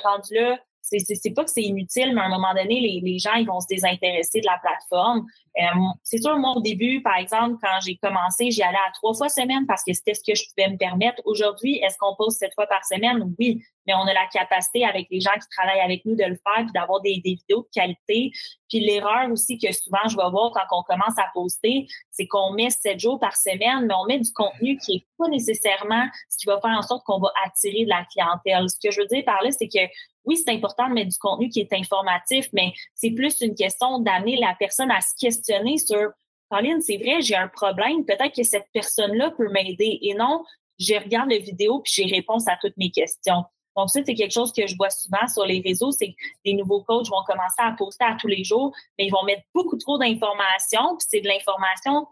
[0.05, 3.47] rendu là, c'est pas que c'est inutile, mais à un moment donné, les, gens ils
[3.47, 5.27] vont se désintéresser de la plateforme.
[5.59, 5.63] Euh,
[6.03, 9.31] c'est sûr, moi, au début, par exemple, quand j'ai commencé, j'y allais à trois fois
[9.31, 11.23] semaine parce que c'était ce que je pouvais me permettre.
[11.25, 13.35] Aujourd'hui, est-ce qu'on pose sept fois par semaine?
[13.39, 16.37] Oui, mais on a la capacité avec les gens qui travaillent avec nous de le
[16.37, 18.31] faire, puis d'avoir des, des, vidéos de qualité.
[18.69, 22.53] Puis l'erreur aussi que souvent je vais voir quand on commence à poster, c'est qu'on
[22.53, 26.39] met sept jours par semaine, mais on met du contenu qui est pas nécessairement ce
[26.39, 28.69] qui va faire en sorte qu'on va attirer de la clientèle.
[28.69, 29.91] Ce que je veux dire par là, c'est que
[30.25, 33.99] oui, c'est important de mettre du contenu qui est informatif, mais c'est plus une question
[33.99, 36.13] d'amener la personne à se questionner sur
[36.49, 39.99] Pauline, c'est vrai, j'ai un problème, peut-être que cette personne-là peut m'aider.
[40.03, 40.45] Et non,
[40.79, 43.45] je regarde la vidéo puis j'ai réponse à toutes mes questions.
[43.77, 46.55] Donc, ça, c'est quelque chose que je vois souvent sur les réseaux, c'est que les
[46.55, 49.77] nouveaux coachs vont commencer à poster à tous les jours, mais ils vont mettre beaucoup
[49.77, 52.07] trop d'informations, puis c'est de l'information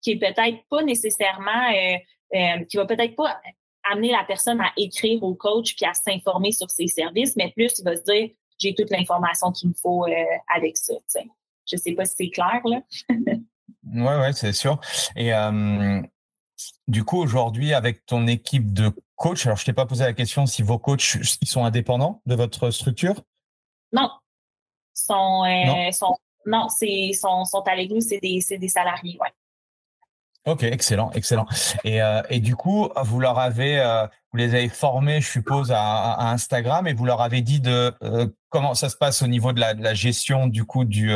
[0.00, 1.96] qui est peut-être pas nécessairement, euh,
[2.34, 3.40] euh, qui va peut-être pas
[3.90, 7.78] amener la personne à écrire au coach puis à s'informer sur ses services, mais plus
[7.78, 10.24] il va se dire j'ai toute l'information qu'il me faut euh,
[10.54, 10.94] avec ça.
[11.14, 11.20] Je
[11.66, 12.80] Je sais pas si c'est clair là.
[13.08, 14.80] ouais, ouais, c'est sûr.
[15.16, 16.02] Et euh,
[16.88, 20.46] du coup, aujourd'hui, avec ton équipe de coach, alors je t'ai pas posé la question
[20.46, 23.22] si vos coachs ils sont indépendants de votre structure?
[23.92, 24.10] Non,
[24.94, 26.16] sont, euh, non, sont,
[26.46, 29.32] non, c'est sont, sont avec nous, c'est des, des salariés, ouais.
[30.46, 31.46] Ok, excellent, excellent.
[31.84, 35.70] Et, euh, et du coup, vous leur avez, euh, vous les avez formés, je suppose,
[35.72, 39.26] à, à, Instagram, et vous leur avez dit de euh, comment ça se passe au
[39.26, 41.14] niveau de la, de la gestion du coup du,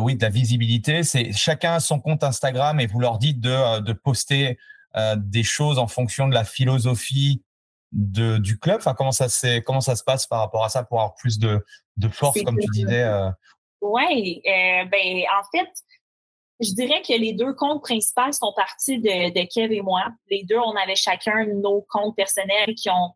[0.00, 1.02] oui, de la visibilité.
[1.02, 4.56] C'est chacun son compte Instagram, et vous leur dites de, de poster
[5.16, 7.42] des choses en fonction de la philosophie
[7.92, 8.78] de, du club?
[8.78, 11.38] Enfin, comment ça c'est, comment ça se passe par rapport à ça pour avoir plus
[11.38, 11.64] de,
[11.96, 13.08] de force, comme tu disais.
[13.80, 15.68] Oui, ben en fait
[16.62, 20.04] je dirais que les deux comptes principaux sont partis de, de Kev et moi.
[20.30, 23.10] Les deux, on avait chacun nos comptes personnels qui ont,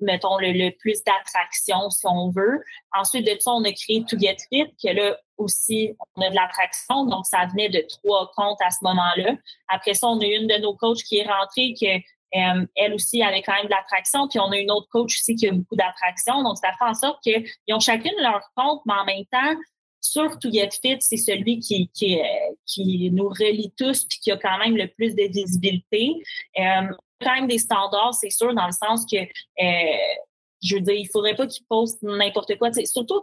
[0.00, 2.62] mettons, le, plus d'attraction, si on veut.
[2.96, 6.34] Ensuite de ça, on a créé To Get Fit, que là aussi, on a de
[6.34, 7.06] l'attraction.
[7.06, 9.36] Donc, ça venait de trois comptes à ce moment-là.
[9.68, 11.96] Après ça, on a une de nos coachs qui est rentrée, que
[12.36, 14.28] euh, elle aussi avait quand même de l'attraction.
[14.28, 16.42] Puis on a une autre coach aussi qui a beaucoup d'attraction.
[16.42, 19.60] Donc, ça fait en sorte qu'ils ont chacune leur compte, mais en même temps,
[20.00, 22.20] sur To Fit, c'est celui qui, qui,
[22.64, 26.12] qui, nous relie tous puis qui a quand même le plus de visibilité.
[26.58, 26.88] Euh,
[27.20, 29.96] quand même des standards, c'est sûr, dans le sens que, euh,
[30.62, 32.70] je veux dire, il faudrait pas qu'ils postent n'importe quoi.
[32.72, 33.20] surtout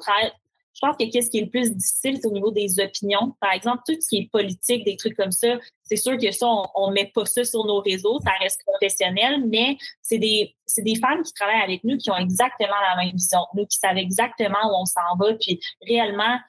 [0.73, 3.35] je pense que qu'est-ce qui est le plus difficile, c'est au niveau des opinions.
[3.39, 6.47] Par exemple, tout ce qui est politique, des trucs comme ça, c'est sûr que ça,
[6.75, 10.81] on, ne met pas ça sur nos réseaux, ça reste professionnel, mais c'est des, c'est
[10.81, 13.97] des femmes qui travaillent avec nous qui ont exactement la même vision nous, qui savent
[13.97, 16.39] exactement où on s'en va, puis réellement,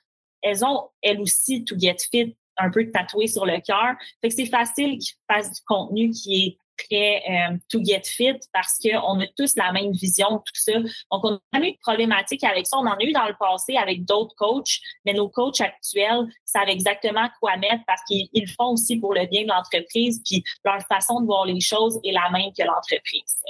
[0.42, 3.94] elles ont, elles aussi, to get fit un peu tatoué sur le cœur.
[4.20, 8.38] Fait que c'est facile qu'ils fassent du contenu qui est très euh, to get fit
[8.52, 10.72] parce qu'on a tous la même vision, tout ça.
[11.10, 12.76] Donc, on a eu de problématiques avec ça.
[12.78, 16.68] On en a eu dans le passé avec d'autres coachs, mais nos coachs actuels savent
[16.68, 21.20] exactement quoi mettre parce qu'ils font aussi pour le bien de l'entreprise, puis leur façon
[21.20, 23.42] de voir les choses est la même que l'entreprise.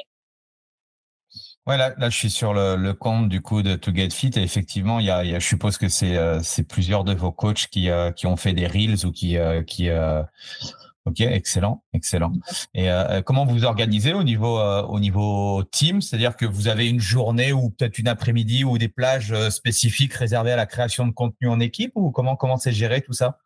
[1.66, 4.42] Ouais, là, là, je suis sur le, compte du coup de To Get Fit et
[4.42, 7.88] effectivement, il y a, je suppose que c'est euh, c'est plusieurs de vos coachs qui
[7.88, 9.88] euh, qui ont fait des reels ou qui qui
[11.06, 12.32] Ok, excellent, excellent.
[12.72, 16.00] Et euh, comment vous organisez au niveau euh, au niveau team?
[16.00, 20.14] C'est-à-dire que vous avez une journée ou peut-être une après-midi ou des plages euh, spécifiques
[20.14, 23.38] réservées à la création de contenu en équipe ou comment comment c'est géré tout ça?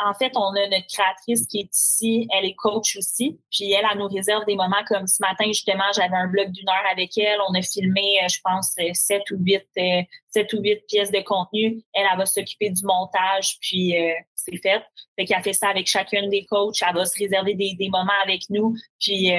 [0.00, 3.84] En fait, on a notre créatrice qui est ici, elle est coach aussi, puis elle,
[3.90, 7.16] elle nous réserve des moments comme ce matin, justement, j'avais un blog d'une heure avec
[7.18, 10.84] elle, on a filmé, euh, je pense, euh, sept ou huit, euh, sept ou huit
[10.86, 11.82] pièces de contenu.
[11.92, 13.94] Elle, elle va s'occuper du montage, puis
[14.34, 14.82] c'est fait.
[15.16, 18.12] Fait qu'elle fait ça avec chacune des coachs, elle va se réserver des, des moments
[18.22, 19.32] avec nous, puis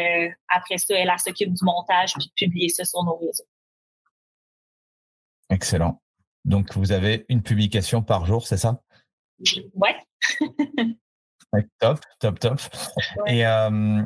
[0.49, 3.45] après ça, elle, elle s'occupe du montage, puis publier ça sur nos réseaux.
[5.49, 6.01] Excellent.
[6.45, 8.81] Donc, vous avez une publication par jour, c'est ça?
[9.73, 9.95] Ouais.
[11.79, 12.59] top, top, top.
[13.27, 14.01] Et euh,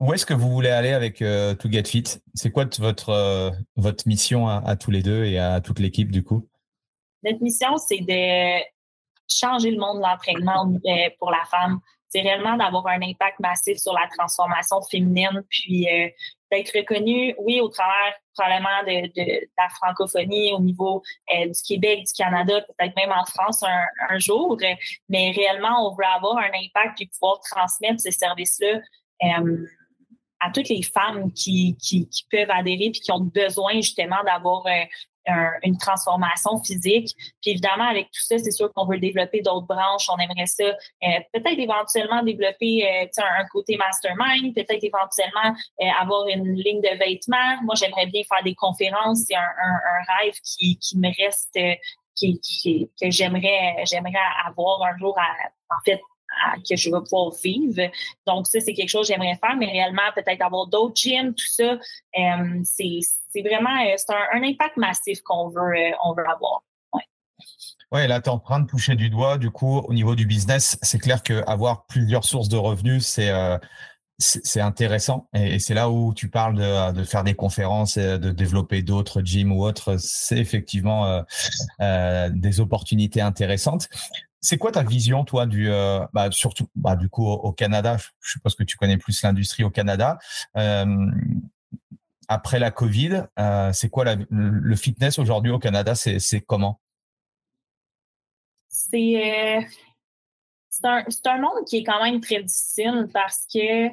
[0.00, 2.04] où est-ce que vous voulez aller avec euh, To Get Fit?
[2.34, 6.22] C'est quoi votre, euh, votre mission à, tous les deux et à toute l'équipe du
[6.22, 6.48] coup?
[7.24, 8.62] Notre mission, c'est de
[9.28, 10.72] changer le monde de l'entraînement
[11.18, 11.78] pour la femme.
[12.08, 15.86] C'est réellement d'avoir un impact massif sur la transformation féminine, puis
[16.50, 21.02] d'être reconnu, oui, au travers probablement de, la francophonie au niveau
[21.34, 24.56] euh, du Québec, du Canada, peut-être même en France un, jour,
[25.08, 28.80] mais réellement, on veut avoir un impact et pouvoir transmettre ce service-là
[29.24, 29.66] euh,
[30.40, 31.76] à toutes les femmes qui,
[32.30, 34.84] peuvent adhérer puis qui ont besoin justement d'avoir euh,
[35.62, 37.14] une transformation physique.
[37.40, 40.08] Puis évidemment, avec tout ça, c'est sûr qu'on veut développer d'autres branches.
[40.08, 46.26] On aimerait ça euh, peut-être éventuellement développer euh, un, côté mastermind, peut-être éventuellement euh, avoir
[46.28, 47.62] une ligne de vêtements.
[47.62, 49.24] Moi, j'aimerais bien faire des conférences.
[49.28, 51.58] C'est un, un, rêve qui, qui me reste,
[52.16, 54.12] qui, qui, que j'aimerais j'aimerais
[54.46, 56.00] avoir un jour à, en fait
[56.68, 57.90] que je vais pouvoir vivre.
[58.26, 61.46] Donc, ça, c'est quelque chose que j'aimerais faire, mais réellement, peut-être avoir d'autres gyms, tout
[61.46, 66.62] ça, euh, c'est vraiment euh, c'est un, impact massif qu'on veut, euh, on veut avoir.
[67.90, 70.26] Ouais, là, tu es en train de toucher du doigt, du coup, au niveau du
[70.26, 73.30] business, c'est clair qu'avoir plusieurs sources de revenus, c'est
[74.22, 76.54] c'est intéressant et, c'est là où tu parles
[76.94, 79.96] de, faire des conférences, de développer d'autres gyms ou autres.
[79.98, 81.24] C'est effectivement
[81.80, 83.88] euh, des opportunités intéressantes.
[84.44, 87.96] C'est quoi ta vision, toi, du euh, bah, surtout bah, du coup au, Canada?
[88.20, 90.18] Je suppose que tu connais plus l'industrie au Canada.
[90.56, 91.06] Euh,
[92.26, 95.94] après la Covid, euh, c'est quoi le fitness aujourd'hui au Canada?
[95.94, 96.80] C'est comment?
[98.68, 99.68] C'est
[100.84, 103.88] un, un monde qui est quand même très difficile parce que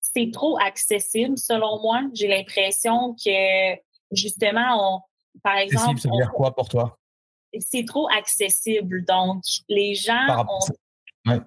[0.00, 2.02] c'est trop accessible, selon moi.
[2.12, 3.74] J'ai l'impression que
[4.10, 5.00] justement, on,
[5.42, 5.98] par exemple.
[5.98, 6.97] ça veut dire quoi pour toi?
[7.58, 9.04] C'est trop accessible.
[9.04, 11.30] Donc, les gens ont...
[11.30, 11.40] Ouais.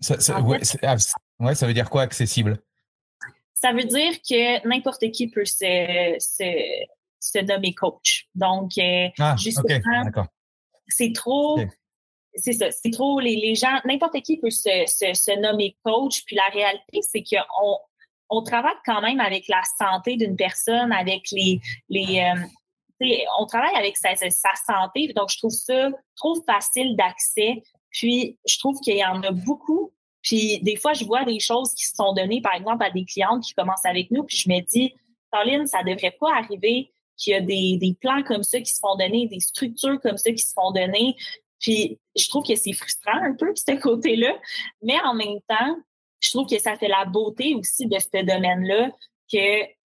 [0.00, 0.38] Ça, ça,
[0.82, 2.60] ah, ça veut dire quoi accessible?
[3.54, 6.44] Ça veut dire que n'importe qui peut se, se,
[7.18, 8.28] se, nommer coach.
[8.34, 10.04] Donc, euh, ah, justement,
[10.88, 11.60] c'est trop...
[12.34, 16.22] C'est ça, c'est trop les, les gens, n'importe qui peut se, se, se, nommer coach.
[16.24, 17.78] Puis la réalité, c'est qu'on
[18.30, 22.40] on travaille quand même avec la santé d'une personne, avec les, les, euh,
[23.38, 27.62] on travaille avec sa, santé, donc je trouve ça trop facile d'accès.
[27.90, 29.92] Puis je trouve qu'il y en a beaucoup.
[30.22, 33.04] Puis des fois, je vois des choses qui se sont données, par exemple, à des
[33.04, 34.94] clientes qui commencent avec nous, puis je me dis,
[35.30, 38.78] Pauline, ça devrait pas arriver qu'il y a des, des plans comme ça qui se
[38.80, 41.16] font donner, des structures comme ça qui se font donner.
[41.60, 44.38] Puis je trouve que c'est frustrant un peu, ce côté-là.
[44.82, 45.76] Mais en même temps,
[46.20, 48.90] je trouve que ça fait la beauté aussi de ce domaine-là
[49.32, 49.77] que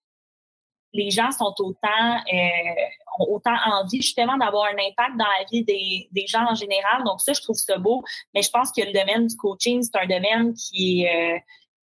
[0.93, 5.63] les gens sont autant euh, ont autant envie justement d'avoir un impact dans la vie
[5.63, 7.03] des, des, gens en général.
[7.05, 8.03] Donc ça, je trouve ça beau.
[8.33, 11.39] Mais je pense que le domaine du coaching, c'est un domaine qui est, euh,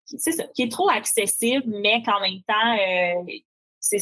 [0.05, 3.33] qui, ça, qui est trop accessible, mais qu'en même temps, euh,
[3.79, 3.97] c'est.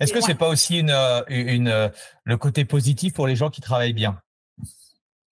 [0.00, 0.94] Est-ce que c'est pas aussi une,
[1.28, 1.90] une,
[2.24, 4.20] le côté positif pour les gens qui travaillent bien?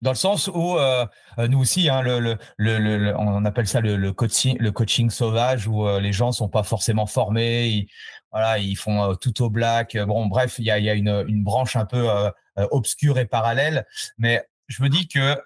[0.03, 1.05] Dans le sens où euh,
[1.39, 5.65] euh, nous aussi, hein, le, le, le, on appelle ça le, coaching, le coaching sauvage,
[5.67, 7.87] où euh, les gens sont pas forcément formés, ils,
[8.31, 9.97] voilà, ils font tout au black.
[9.97, 12.07] Bon, bref, il y a, y a une, une branche un peu
[12.71, 13.85] obscure et parallèle,
[14.17, 15.37] mais je me dis que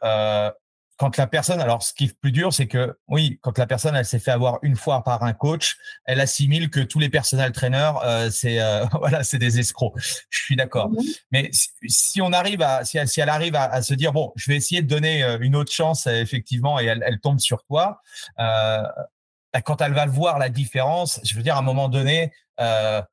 [0.98, 3.96] quand la personne, alors ce qui est plus dur, c'est que oui, quand la personne
[3.96, 7.52] elle s'est fait avoir une fois par un coach, elle assimile que tous les personnels
[7.52, 9.94] traîneurs, euh, c'est euh, voilà, c'est des escrocs.
[10.30, 10.90] Je suis d'accord.
[10.90, 11.04] Mhm.
[11.32, 11.52] Mais
[11.88, 14.58] si, on arrive à, si elle, si elle arrive à, se dire bon, je vais
[14.58, 18.02] essayer de donner euh, une autre chance effectivement, et elle, elle tombe sur toi,
[18.38, 23.06] bah, quand elle va voir la différence, je veux dire à un moment donné, ah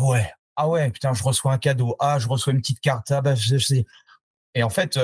[0.00, 3.20] ouais, ah ouais, putain, je reçois un cadeau, ah je reçois une petite carte, ah
[3.20, 3.84] bah je, sais.
[4.54, 4.98] Et en fait,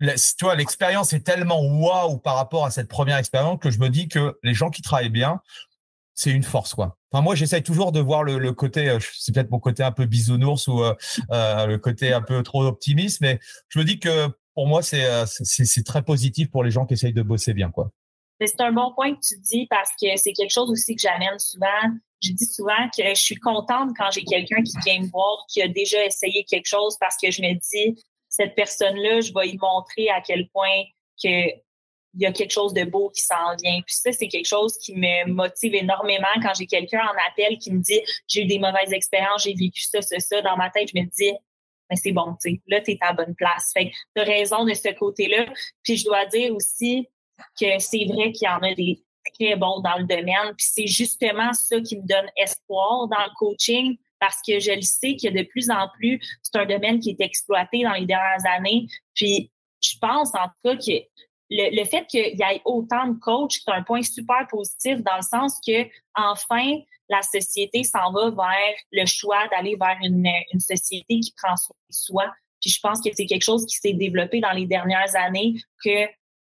[0.00, 4.08] tu l'expérience est tellement waouh par rapport à cette première expérience que je me dis
[4.08, 5.40] que les gens qui travaillent bien,
[6.16, 6.96] c'est une force, quoi.
[7.12, 10.06] Enfin, moi, j'essaie toujours de voir le, côté, euh, c'est peut-être mon côté un peu
[10.06, 10.94] bisounours ou euh,
[11.30, 15.04] euh, le côté un peu trop optimiste, mais je me dis que pour moi, c'est
[15.26, 17.90] c'est très positif pour les gens qui essayent de bosser bien, quoi.
[18.40, 21.38] c'est un bon point que tu dis parce que c'est quelque chose aussi que j'amène
[21.38, 21.66] souvent.
[22.22, 25.60] Je dis souvent que je suis contente quand j'ai quelqu'un qui vient me voir, qui
[25.60, 29.58] a déjà essayé quelque chose parce que je me dis, cette personne-là, je vais y
[29.58, 30.82] montrer à quel point
[31.22, 31.50] que
[32.18, 33.78] il y a quelque chose de beau qui s'en vient.
[33.82, 37.70] Puis ça, c'est quelque chose qui me motive énormément quand j'ai quelqu'un en appel qui
[37.70, 40.40] me dit j'ai eu des mauvaises expériences, j'ai vécu ça, ça, ça.
[40.40, 41.32] Dans ma tête, je me dis
[41.90, 43.70] mais c'est bon, tu là, tu es à bonne place.
[43.72, 45.46] Fait que tu as raison de ce côté-là.
[45.82, 47.06] Puis je dois dire aussi
[47.60, 49.02] que c'est vrai qu'il y en a des
[49.34, 50.54] très bons dans le domaine.
[50.56, 54.82] Puis c'est justement ça qui me donne espoir dans le coaching parce que je le
[54.82, 58.44] sais a de plus en plus, c'est un domaine qui est exploité dans les dernières
[58.56, 58.86] années.
[59.14, 59.50] Puis
[59.82, 61.02] je pense en tout cas que
[61.50, 65.22] le, fait qu'il y ait autant de coachs, c'est un point super positif dans le
[65.22, 71.20] sens que enfin la société s'en va vers le choix d'aller vers une, une société
[71.20, 72.34] qui prend soin de soi.
[72.60, 75.54] Puis je pense que c'est quelque chose qui s'est développé dans les dernières années
[75.84, 76.06] que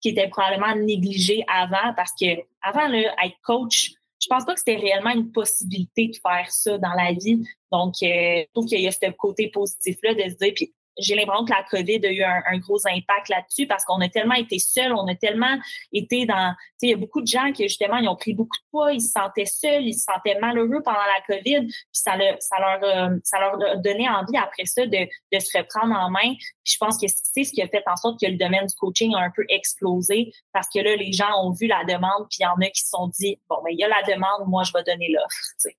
[0.03, 2.27] qui était probablement négligé avant parce que
[2.61, 3.93] avant là, être coach,
[4.23, 7.43] je pense pas que c'était réellement une possibilité de faire ça dans la vie.
[7.73, 10.73] Donc, euh, je trouve qu'il y a ce côté positif là de se dire puis
[10.99, 14.35] j'ai l'impression que la COVID a eu un, gros impact là-dessus parce qu'on a tellement
[14.35, 15.59] été seuls, on a tellement
[15.93, 18.35] été dans, tu sais, il y a beaucoup de gens qui justement ils ont pris
[18.35, 21.87] beaucoup de poids, ils se sentaient seuls, ils se sentaient malheureux pendant la COVID, puis
[21.93, 26.11] ça, ça leur euh, ça leur donné envie après ça de, de se reprendre en
[26.11, 26.35] main.
[26.65, 29.15] Je pense que c'est ce qui a fait en sorte que le domaine du coaching
[29.15, 32.43] a un peu explosé parce que là les gens ont vu la demande, puis il
[32.43, 34.63] y en a qui se sont dit bon ben il y a la demande, moi
[34.65, 35.77] je vais donner l'offre.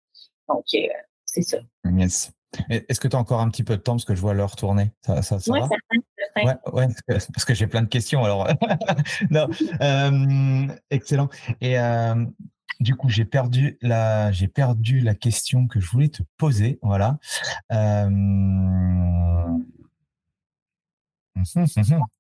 [0.50, 0.88] Donc euh,
[1.34, 1.58] c'est ça.
[1.92, 2.32] Yes.
[2.70, 4.56] Est-ce que tu as encore un petit peu de temps parce que je vois l'heure
[4.56, 4.92] tourner?
[5.02, 5.68] Ça, ça, ça va?
[6.36, 8.24] ouais, ouais, parce que j'ai plein de questions.
[8.24, 8.48] Alors,
[9.32, 9.50] non,
[9.82, 11.30] euh, excellent.
[11.60, 12.24] Et euh,
[12.80, 16.78] du coup, j'ai perdu la, j'ai perdu la question que je voulais te poser.
[16.84, 17.18] Voilà.
[17.72, 18.10] Euh...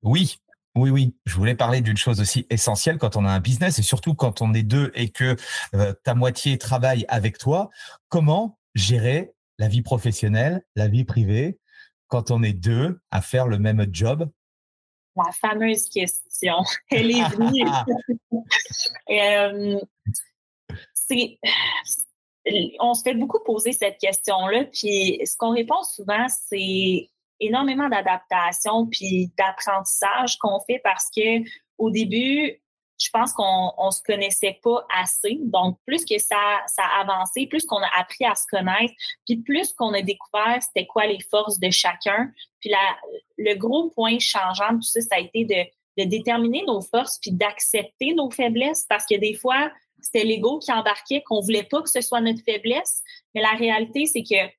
[0.01, 0.39] Oui,
[0.76, 1.16] oui, oui.
[1.28, 4.41] Je voulais parler d'une chose aussi essentielle quand on a un business et surtout quand
[4.41, 5.36] on est deux et que
[5.76, 7.70] euh, ta moitié travaille avec toi.
[8.09, 11.59] Comment gérer la vie professionnelle, la vie privée,
[12.07, 14.30] quand on est deux à faire le même job?
[15.15, 16.55] La fameuse question,
[16.91, 17.65] elle est venue.
[19.09, 19.80] Euh,
[22.80, 27.09] on se fait beaucoup poser cette question-là, puis ce qu'on répond souvent, c'est
[27.39, 31.43] énormément d'adaptation puis d'apprentissage qu'on fait parce que
[31.78, 32.61] au début,
[33.00, 35.38] je pense qu'on on se connaissait pas assez.
[35.41, 38.94] Donc, plus que ça, ça a avancé, plus qu'on a appris à se connaître,
[39.26, 42.32] puis plus qu'on a découvert c'était quoi les forces de chacun.
[42.60, 42.72] Puis
[43.38, 47.20] le gros point changeant de tout ça, ça a été de, de déterminer nos forces
[47.22, 49.72] puis d'accepter nos faiblesses parce que des fois,
[50.02, 53.02] c'était l'ego qui embarquait qu'on voulait pas que ce soit notre faiblesse.
[53.34, 54.52] Mais la réalité, c'est que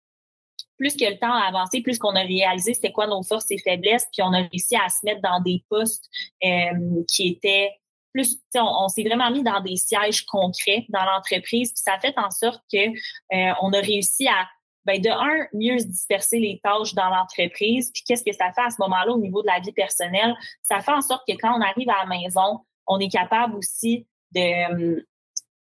[0.76, 3.58] plus que le temps a avancé, plus qu'on a réalisé c'était quoi nos forces et
[3.58, 6.08] faiblesses, puis on a réussi à se mettre dans des postes
[6.44, 7.70] euh, qui étaient
[8.14, 12.30] plus, on, s'est vraiment mis dans des sièges concrets dans l'entreprise, puis ça fait en
[12.30, 14.48] sorte que euh, on a réussi à
[14.86, 17.90] ben de un, mieux se disperser les tâches dans l'entreprise.
[17.92, 20.34] Puis qu'est-ce que ça fait à ce moment-là au niveau de la vie personnelle?
[20.62, 24.06] Ça fait en sorte que quand on arrive à la maison, on est capable aussi
[24.32, 24.96] de...
[24.96, 25.06] Euh,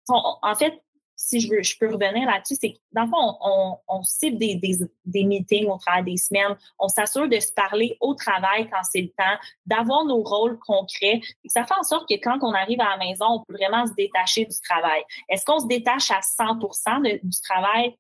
[0.09, 0.83] en fait,
[1.23, 4.39] si je veux, je peux revenir là-dessus, c'est que dans le fond, on, on, cible
[4.39, 6.57] des, des, des, meetings au travers des semaines.
[6.79, 11.21] On s'assure de se parler au travail quand c'est le temps, d'avoir nos rôles concrets.
[11.45, 13.87] Et ça fait en sorte que quand on arrive à la maison, on peut vraiment
[13.87, 15.03] se détacher du travail.
[15.29, 17.95] Est-ce qu'on se détache à 100% du travail?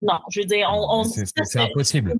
[0.00, 2.18] Non, je veux dire, on, on c'est impossible.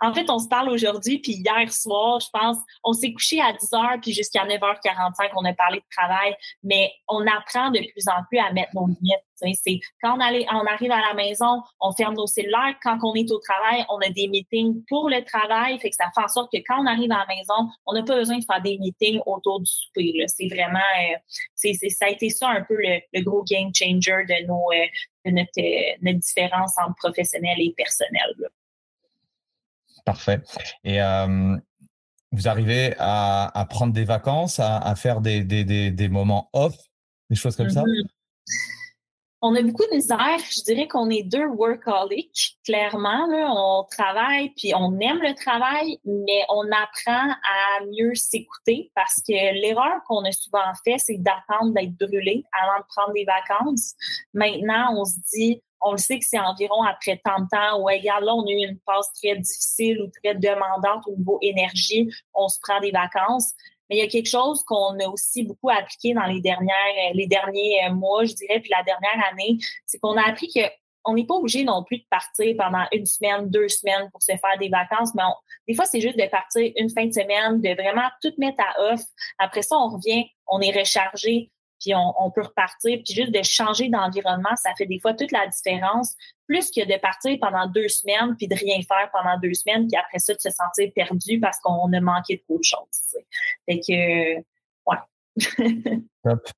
[0.00, 3.52] En fait, on se parle aujourd'hui, puis hier soir, je pense, on s'est couché à
[3.52, 8.08] 10 heures, puis jusqu'à 9h45, on a parlé de travail, mais on apprend de plus
[8.08, 9.26] en plus à mettre nos limites.
[9.36, 12.74] C'est quand on, arrive à la maison, on ferme nos cellulaires.
[12.82, 15.78] Quand on est au travail, on a des meetings pour le travail.
[15.78, 18.02] Fait que ça fait en sorte que quand on arrive à la maison, on n'a
[18.02, 20.24] pas besoin de faire des meetings autour du souper.
[20.28, 21.18] C'est vraiment, euh,
[21.54, 24.86] c'est, ça a été ça un peu le, gros game changer de nos, euh,
[25.26, 28.34] de notre, euh, notre différence entre professionnel et personnel.
[30.06, 30.40] Parfait.
[30.84, 30.98] Et
[32.32, 36.74] vous arrivez à, prendre des vacances, à, faire des, moments off,
[37.28, 37.82] des choses comme ça?
[37.82, 38.06] Mm-hmm.
[39.42, 40.38] On a beaucoup de misère.
[40.50, 42.58] Je dirais qu'on est deux workaholics.
[42.64, 49.16] Clairement, on travaille puis on aime le travail, mais on apprend à mieux s'écouter parce
[49.16, 53.94] que l'erreur qu'on a souvent fait, c'est d'attendre d'être brûlé avant de prendre des vacances.
[54.32, 57.98] Maintenant, on se dit, on le sait que c'est environ après tant de temps, ouais,
[57.98, 62.10] regarde, là, on a eu une phase très difficile ou très demandante au niveau énergie,
[62.34, 63.52] on se prend des vacances.
[63.88, 67.26] Mais il y a quelque chose qu'on a aussi beaucoup appliqué dans les dernières, les
[67.26, 70.60] derniers euh, mois, je dirais, puis la dernière année, c'est qu'on a appris que
[71.08, 74.32] on n'est pas obligé non plus de partir pendant une semaine, deux semaines pour se
[74.32, 75.22] faire des vacances, mais
[75.68, 78.92] des fois, c'est juste de partir une fin de semaine, de vraiment tout mettre à
[78.92, 79.02] off.
[79.38, 82.98] Après ça, on revient, on est rechargé, puis on, peut repartir.
[83.04, 86.14] Puis juste de changer d'environnement, ça fait des fois toute la différence,
[86.46, 89.96] plus que de partir pendant deux semaines, puis de rien faire pendant deux semaines, puis
[89.96, 93.16] après ça, de se sentir perdu parce qu'on a manqué de trop de choses.
[93.66, 94.36] Fait que,
[94.86, 94.98] ouais.
[96.24, 96.48] Top.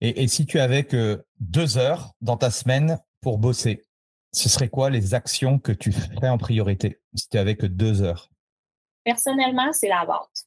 [0.00, 3.82] Et, et si tu avais que deux heures dans ta semaine pour bosser,
[4.32, 8.02] ce serait quoi les actions que tu ferais en priorité si tu avais que deux
[8.02, 8.30] heures?
[9.04, 10.46] Personnellement, c'est la vente.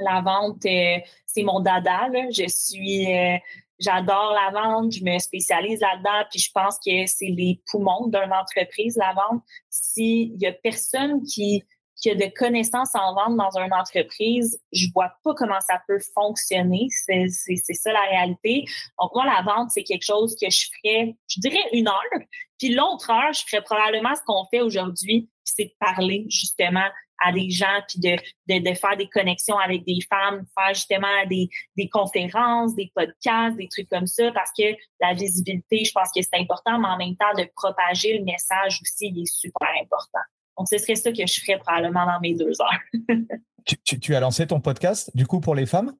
[0.00, 2.08] La vente, euh, c'est mon dada.
[2.30, 3.36] Je suis, euh,
[3.78, 8.32] j'adore la vente, je me spécialise là-dedans, puis je pense que c'est les poumons d'une
[8.32, 9.42] entreprise, la vente.
[9.70, 11.64] S'il y a personne qui,
[12.06, 16.86] a de connaissances en vente dans une entreprise, je vois pas comment ça peut fonctionner.
[16.90, 18.64] C'est, c'est, ça la réalité.
[18.98, 22.24] Donc moi, la vente, c'est quelque chose que je ferais, je dirais une heure.
[22.58, 26.88] Puis l'autre heure, je ferais probablement ce qu'on fait aujourd'hui, c'est de parler justement
[27.20, 31.48] à des gens, puis de, de, faire des connexions avec des femmes, faire justement des,
[31.76, 34.64] des conférences, des podcasts, des trucs comme ça, parce que
[35.00, 38.80] la visibilité, je pense que c'est important, mais en même temps, de propager le message
[38.82, 40.20] aussi, il est super important.
[40.58, 43.08] Donc, ce serait ça que je ferais probablement dans mes deux heures.
[43.84, 45.94] tu, tu, as lancé ton podcast, du coup, pour les femmes?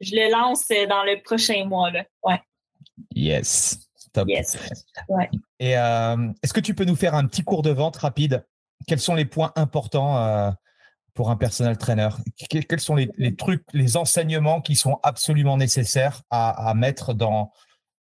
[0.00, 2.04] Je le lance dans le prochain mois, là.
[2.24, 2.40] Ouais.
[3.14, 3.88] Yes.
[4.12, 4.28] Top.
[4.28, 4.58] Yes.
[5.08, 5.30] Ouais.
[5.58, 8.44] Et euh, est-ce que tu peux nous faire un petit cours de vente rapide?
[8.86, 10.50] Quels sont les points importants euh,
[11.14, 12.08] pour un personal trainer?
[12.50, 17.52] Quels sont les, trucs, les enseignements qui sont absolument nécessaires à, mettre dans,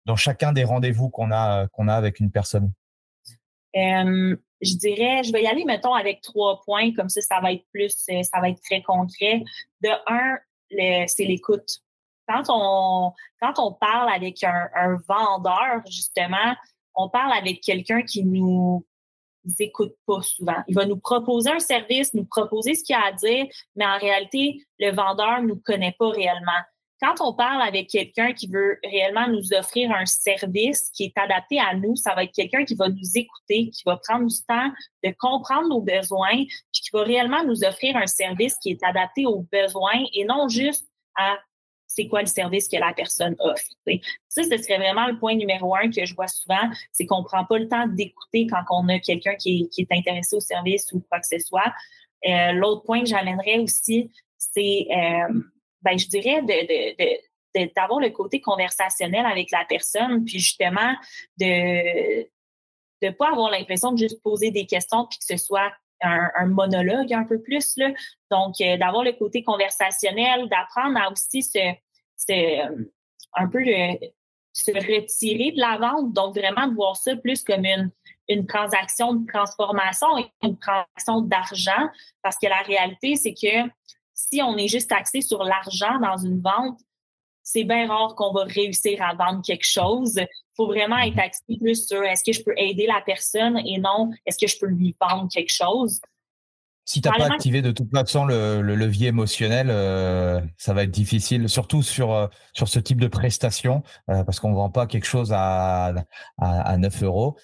[0.06, 2.72] dans chacun des rendez-vous qu'on a, qu'on a avec une personne?
[3.74, 7.64] Je dirais, je vais y aller, mettons, avec trois points, comme ça, ça va être
[7.72, 9.42] plus, euh, ça va être très concret.
[9.80, 10.38] De un,
[11.06, 11.78] c'est l'écoute.
[12.28, 16.54] Quand on, quand on parle avec un vendeur, justement,
[16.94, 18.84] on parle avec quelqu'un qui nous,
[19.58, 20.62] écoute pas souvent.
[20.68, 23.46] Il va nous proposer un service, nous proposer ce qu'il a à dire,
[23.76, 26.60] mais en réalité, le vendeur nous connaît pas réellement.
[27.02, 31.58] Quand on parle avec quelqu'un qui veut réellement nous offrir un service qui est adapté
[31.58, 34.70] à nous, ça va être quelqu'un qui va nous écouter, qui va prendre du temps
[35.02, 39.24] de comprendre nos besoins, puis qui va réellement nous offrir un service qui est adapté
[39.24, 41.38] aux besoins et non juste à
[41.92, 43.66] c'est quoi le service que la personne offre.
[44.28, 47.44] Ça, ce serait vraiment le point numéro un que je vois souvent, c'est qu'on prend
[47.44, 51.18] pas le temps d'écouter quand on a quelqu'un qui, est intéressé au service ou quoi
[51.18, 51.72] que ce soit.
[52.28, 54.08] Euh, l'autre point que j'amènerais aussi,
[54.38, 55.42] c'est, euh,
[55.82, 60.94] ben, je dirais de, d'avoir le côté conversationnel avec la personne, puis justement
[61.38, 62.22] de
[63.02, 67.12] ne pas avoir l'impression de juste poser des questions puis que ce soit un, monologue
[67.12, 67.76] un peu plus.
[68.30, 71.58] Donc, euh, d'avoir le côté conversationnel, d'apprendre à aussi se,
[73.34, 73.60] un peu
[74.52, 76.12] se retirer de la vente.
[76.12, 77.90] Donc, vraiment de voir ça plus comme une,
[78.28, 81.88] une transaction de transformation et une transaction d'argent.
[82.22, 83.70] Parce que la réalité, c'est que
[84.14, 86.78] si on est juste axé sur l'argent dans une vente,
[87.42, 90.16] c'est bien rare qu'on va réussir à vendre quelque chose.
[90.16, 90.26] Il
[90.56, 94.10] faut vraiment être axé plus sur est-ce que je peux aider la personne et non
[94.26, 96.00] est-ce que je peux lui vendre quelque chose.
[96.90, 100.90] Si tu n'as pas activé de toute façon le, levier émotionnel, euh, ça va être
[100.90, 104.88] difficile, surtout sur, euh, sur ce type de prestation, euh, parce qu'on ne vend pas
[104.88, 105.94] quelque chose à,
[106.38, 107.36] à, 9 euros.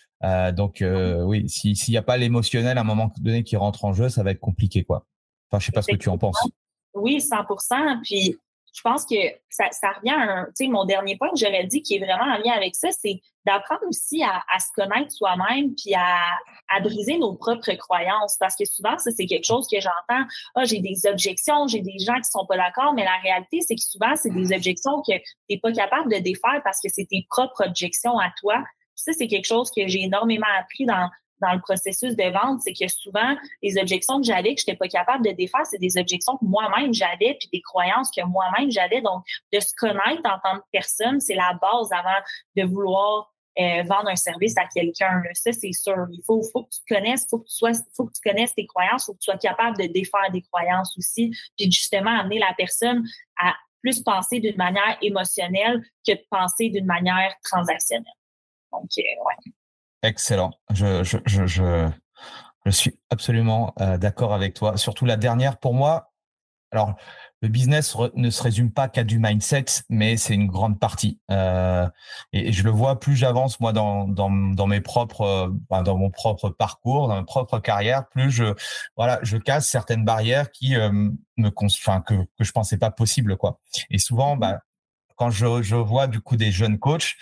[0.52, 0.82] donc
[1.24, 4.24] oui, s'il n'y a pas l'émotionnel à un moment donné qui rentre en jeu, ça
[4.24, 4.82] va être compliqué.
[4.82, 5.06] quoi.
[5.48, 6.42] Enfin, je sais pas ce que tu en penses.
[6.94, 7.36] Oui, 100
[8.02, 8.36] Puis
[8.76, 9.16] je pense que
[9.48, 12.52] ça, revient à un, mon dernier point que j'aurais dit qui est vraiment en lien
[12.54, 16.18] avec ça, c'est d'apprendre aussi à, se connaître soi-même puis à,
[16.68, 18.36] à, briser nos propres croyances.
[18.38, 20.26] Parce que souvent, ça, c'est quelque chose que j'entends.
[20.54, 23.76] Ah, j'ai des objections, j'ai des gens qui sont pas d'accord, mais la réalité, c'est
[23.76, 27.06] que souvent, c'est des objections que tu n'es pas capable de défaire parce que c'est
[27.06, 28.62] tes propres objections à toi.
[28.94, 31.08] Ça, c'est quelque chose que j'ai énormément appris dans,
[31.40, 34.78] dans le processus de vente, c'est que souvent, les objections que j'avais, que je n'étais
[34.78, 38.70] pas capable de défaire, c'est des objections que moi-même j'avais, puis des croyances que moi-même
[38.70, 39.00] j'avais.
[39.00, 42.22] Donc, de se connaître en tant que personne, c'est la base avant
[42.56, 45.22] de vouloir euh, vendre un service à quelqu'un.
[45.32, 46.06] Ça, c'est sûr.
[46.12, 49.06] Il faut, que tu connaisses, faut que tu sois, faut que tu connaisses tes croyances,
[49.06, 53.02] faut que tu sois capable de défaire des croyances aussi, puis justement amener la personne
[53.40, 58.04] à plus penser d'une manière émotionnelle que de penser d'une manière transactionnelle.
[58.72, 59.52] Donc, euh, ouais.
[60.02, 60.52] Excellent.
[60.72, 64.76] Je, je, je, je, suis absolument euh, d'accord avec toi.
[64.76, 66.12] Surtout la dernière, pour moi,
[66.72, 66.94] alors
[67.42, 71.20] le business ne se résume pas qu'à du mindset, mais c'est une grande partie.
[71.30, 71.86] Euh,
[72.32, 76.48] et, je le vois plus j'avance moi dans, dans, dans mes propres, dans mon propre
[76.48, 78.54] parcours, dans ma propre carrière, plus je
[78.96, 80.90] voilà, je casse certaines barrières qui euh,
[81.36, 83.60] me, enfin que que je pensais pas possible quoi.
[83.90, 84.60] Et souvent, bah
[85.16, 87.14] quand je, vois du coup des jeunes coachs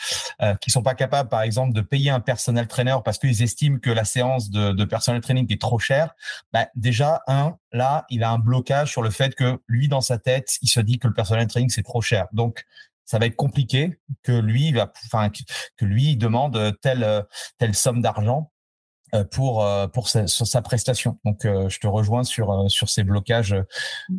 [0.43, 3.79] euh, qui sont pas capables, par exemple, de payer un personnel trainer parce qu'ils estiment
[3.79, 6.15] que la séance de, de personnel training est trop chère,
[6.53, 10.19] bah, déjà un là, il a un blocage sur le fait que lui dans sa
[10.19, 12.27] tête, il se dit que le personnel training c'est trop cher.
[12.33, 12.65] Donc
[13.05, 14.75] ça va être compliqué que lui
[15.07, 15.31] enfin
[15.77, 17.25] que lui demande telle
[17.59, 18.51] telle somme d'argent
[19.31, 21.19] pour euh, pour sa, sa prestation.
[21.25, 23.55] Donc euh, je te rejoins sur sur ces blocages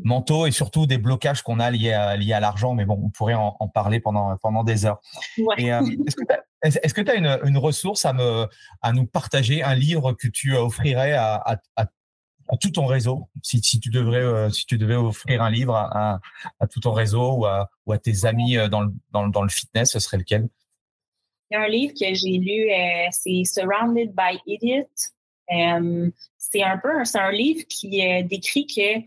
[0.03, 2.74] mentaux et surtout des blocages qu'on a liés à liés à l'argent.
[2.74, 5.02] Mais bon, on pourrait en, en parler pendant pendant des heures.
[5.38, 5.66] Ouais.
[5.66, 8.48] Est-ce que tu as, est-ce que tu as une, une ressource à me
[8.82, 11.86] à nous partager, un livre que tu offrirais à, à, à
[12.48, 13.28] à tout ton réseau?
[13.41, 16.20] Si, si tu devrais, si tu devais offrir un livre à,
[16.60, 19.49] à, tout ton réseau ou à, ou à tes amis dans le, dans, dans le
[19.49, 20.48] fitness, ce serait lequel?
[21.49, 24.88] Il y a un livre que j'ai lu, euh, c'est Surrounded by Idiots.
[25.51, 29.05] Euh, c'est un peu, un livre qui euh, décrit que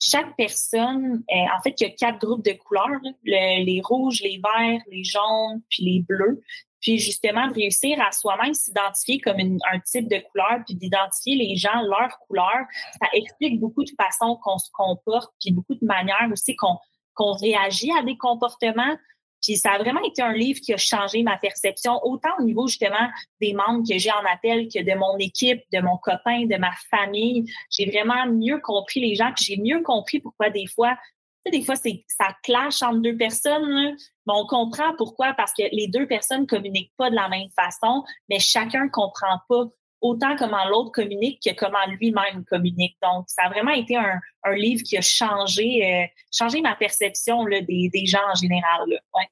[0.00, 4.80] chaque personne, en fait, il y a quatre groupes de couleurs, les rouges, les verts,
[4.92, 6.40] les jaunes, puis les bleus.
[6.80, 11.56] Puis justement, de réussir à soi-même s'identifier comme un type de couleur, puis d'identifier les
[11.56, 12.64] gens, leurs couleurs,
[13.00, 16.76] ça explique beaucoup de façons qu'on se comporte, puis beaucoup de manières aussi qu'on
[17.18, 18.96] qu'on réagit à des comportements.
[19.42, 22.66] Puis ça a vraiment été un livre qui a changé ma perception, autant au niveau
[22.66, 23.08] justement
[23.40, 26.72] des membres que j'ai en appel que de mon équipe, de mon copain, de ma
[26.90, 27.44] famille.
[27.70, 30.96] J'ai vraiment mieux compris les gens, puis j'ai mieux compris pourquoi des fois,
[31.44, 33.96] tu sais, des fois c'est ça clash entre deux personnes,
[34.26, 38.04] mais on comprend pourquoi parce que les deux personnes communiquent pas de la même façon,
[38.28, 39.64] mais chacun comprend pas
[40.00, 42.96] autant comment l'autre communique que comment lui-même communique.
[43.02, 47.44] Donc, ça a vraiment été un, un livre qui a changé, euh, changé ma perception
[47.44, 48.80] là, des, des gens en général.
[48.86, 48.96] Là.
[49.14, 49.28] Ouais.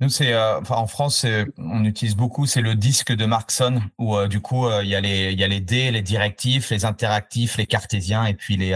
[0.00, 1.24] Nous, c'est, euh, enfin, en France,
[1.56, 5.00] on utilise beaucoup, c'est le disque de Markson, où euh, du coup, il y a
[5.00, 8.74] les, il y a les dés, les directifs, les interactifs, les cartésiens, et puis les,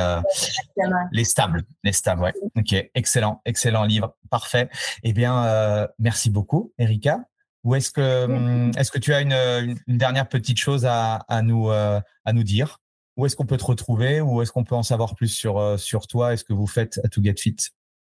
[1.10, 2.22] les stables, les stables.
[2.22, 2.32] Ouais.
[2.56, 4.68] Ok, excellent, excellent livre, parfait.
[5.02, 7.18] Eh bien, merci beaucoup, Erika.
[7.68, 11.42] Ou est-ce que, hum, est-ce que tu as une, une, dernière petite chose à, à
[11.42, 12.78] nous, à nous dire?
[13.18, 14.22] Où est-ce qu'on peut te retrouver?
[14.22, 16.98] Ou est-ce qu'on peut en savoir plus sur, sur toi et ce que vous faites
[17.04, 17.56] à To Get Fit?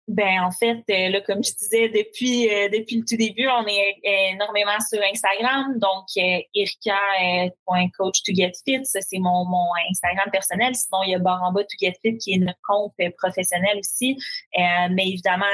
[0.09, 3.67] Ben en fait, euh, là, comme je disais depuis euh, depuis le tout début, on
[3.67, 5.77] est énormément sur Instagram.
[5.77, 10.73] Donc euh, Erika.coach to get fit, ça c'est mon, mon Instagram personnel.
[10.73, 14.17] Sinon, il y a Baramba to get fit qui est notre compte professionnel aussi.
[14.55, 15.45] mais évidemment,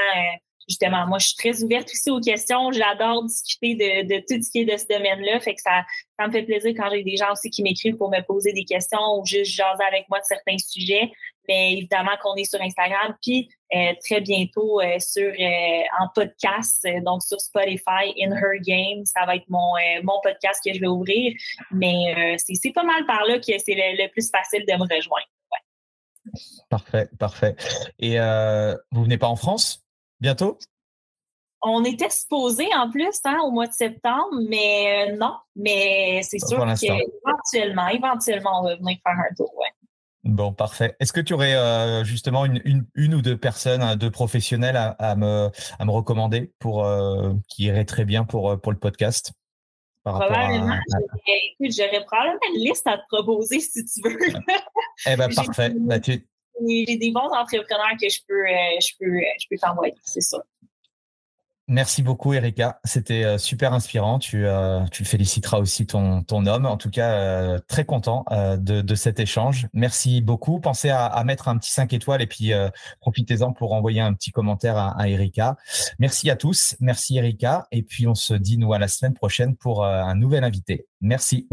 [0.68, 2.72] justement, moi, je suis très ouverte aussi aux questions.
[2.72, 5.40] J'adore discuter de, de tout ce qui est de ce domaine-là.
[5.40, 5.84] Fait que ça,
[6.18, 8.64] ça me fait plaisir quand j'ai des gens aussi qui m'écrivent pour me poser des
[8.64, 11.10] questions ou juste jaser avec moi de certains sujets.
[11.48, 16.86] Mais évidemment qu'on est sur Instagram, puis euh, très bientôt euh, sur euh, en podcast,
[17.04, 20.86] donc sur Spotify, In Her Game, ça va être mon mon podcast que je vais
[20.86, 21.32] ouvrir.
[21.70, 25.26] Mais c'est pas mal par là que c'est le, plus facile de me rejoindre.
[26.68, 27.54] Parfait, parfait.
[27.98, 28.18] Et
[28.90, 29.85] vous venez pas en France?
[30.20, 30.58] Bientôt?
[31.62, 35.34] On était supposé en plus hein, au mois de septembre, mais non.
[35.56, 39.52] Mais c'est sûr qu'éventuellement, éventuellement, on va venir faire un tour.
[39.56, 39.88] Ouais.
[40.26, 40.96] Bon, parfait.
[40.98, 44.88] Est-ce que tu aurais euh, justement une, une, une, ou deux personnes, deux professionnels à,
[44.90, 48.78] à, me, à me recommander pour euh, qui iraient très bien pour, euh, pour le
[48.78, 49.32] podcast
[50.02, 50.72] Probablement.
[50.72, 50.80] À...
[51.60, 54.18] J'aurais probablement une liste à te proposer si tu veux.
[55.06, 55.72] eh ben parfait.
[55.78, 55.98] Bah,
[56.66, 60.42] J'ai des bons entrepreneurs que je peux, je peux, je peux t'envoyer, c'est ça.
[61.68, 62.78] Merci beaucoup, Erika.
[62.84, 64.20] C'était euh, super inspirant.
[64.20, 66.64] Tu, euh, féliciteras aussi ton, homme.
[66.64, 69.66] En tout cas, euh, très content de, cet échange.
[69.72, 70.60] Merci beaucoup.
[70.60, 72.52] Pensez à, à mettre un petit 5 étoiles et puis
[73.00, 75.56] profitez-en pour envoyer un petit commentaire à, à, Erika.
[75.98, 76.76] Merci à tous.
[76.80, 77.66] Merci, Erika.
[77.72, 80.86] Et puis, on se dit, nous, à la semaine prochaine pour un nouvel invité.
[81.00, 81.48] Merci.